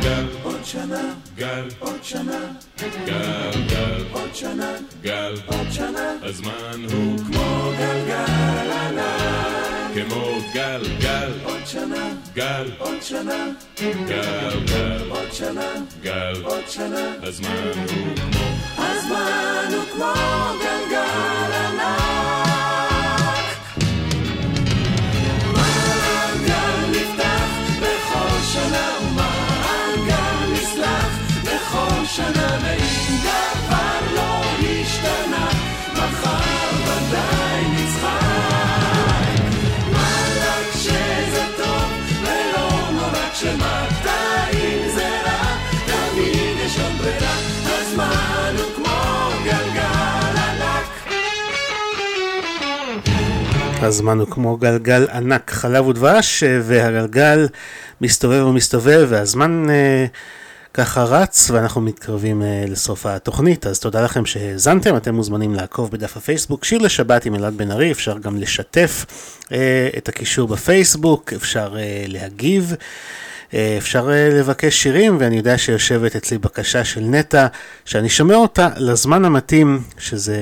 [0.01, 2.39] גל, עוד שנה גל, עוד שנה.
[3.05, 4.71] גל, גל, עוד שנה
[5.01, 6.13] גל, עוד שנה.
[6.21, 9.93] הזמן הוא כמו גלגל ענק.
[9.95, 13.45] כמו גל, גל, עוד שנה גל, עוד שנה.
[14.07, 17.13] גל, גל, עוד שנה גל, עוד שנה.
[17.23, 18.47] הזמן הוא כמו
[18.77, 20.13] הזמן הוא כמו
[20.59, 22.16] גלגל ענק
[53.87, 57.47] הזמן הוא כמו גלגל ענק, חלב ודבש, והגלגל
[58.01, 60.05] מסתובב ומסתובב, והזמן אה,
[60.73, 66.17] ככה רץ, ואנחנו מתקרבים אה, לסוף התוכנית, אז תודה לכם שהאזנתם, אתם מוזמנים לעקוב בדף
[66.17, 69.05] הפייסבוק, שיר לשבת עם אלעד בן ארי, אפשר גם לשתף
[69.51, 72.71] אה, את הקישור בפייסבוק, אפשר אה, להגיב.
[72.71, 72.85] אה,
[73.53, 77.47] אפשר אה, לבקש שירים, ואני יודע שיושבת אצלי בקשה של נטע,
[77.85, 80.37] שאני שומע אותה לזמן המתאים, שזה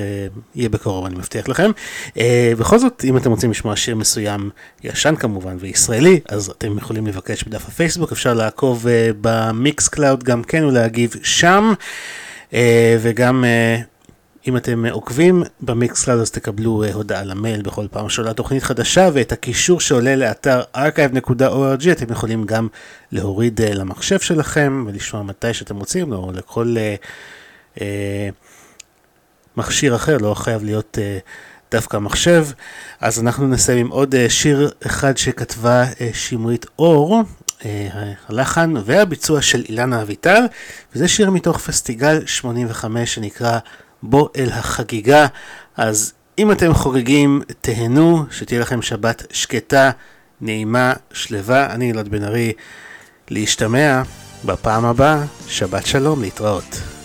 [0.54, 1.70] יהיה בקרוב, אני מבטיח לכם.
[2.18, 4.50] אה, בכל זאת, אם אתם רוצים לשמוע שיר מסוים,
[4.84, 10.64] ישן כמובן, וישראלי, אז אתם יכולים לבקש בדף הפייסבוק, אפשר לעקוב אה, ב-Mixcloud גם כן
[10.64, 11.72] ולהגיב שם,
[12.54, 13.44] אה, וגם...
[14.46, 19.08] אה, אם אתם עוקבים ב-Mixcloud אז תקבלו אה, הודעה למייל בכל פעם שעולה תוכנית חדשה
[19.12, 22.68] ואת הקישור שעולה לאתר archive.org אתם יכולים גם
[23.12, 27.80] להוריד אה, למחשב שלכם ולשמוע מתי שאתם רוצים או לכל אה, אה,
[29.56, 31.30] מכשיר אחר, לא חייב להיות uh,
[31.72, 32.46] דווקא מחשב.
[33.00, 37.22] אז אנחנו נסיים עם עוד uh, שיר אחד שכתבה uh, שמרית אור.
[37.60, 37.64] Uh,
[38.28, 40.44] הלחן והביצוע של אילנה אביטל,
[40.94, 43.58] וזה שיר מתוך פסטיגל 85 שנקרא
[44.02, 45.26] בוא אל החגיגה.
[45.76, 49.90] אז אם אתם חוגגים, תהנו, שתהיה לכם שבת שקטה,
[50.40, 51.66] נעימה, שלווה.
[51.72, 52.52] אני אלעד בן ארי,
[53.30, 54.02] להשתמע
[54.44, 55.24] בפעם הבאה.
[55.48, 56.95] שבת שלום, להתראות.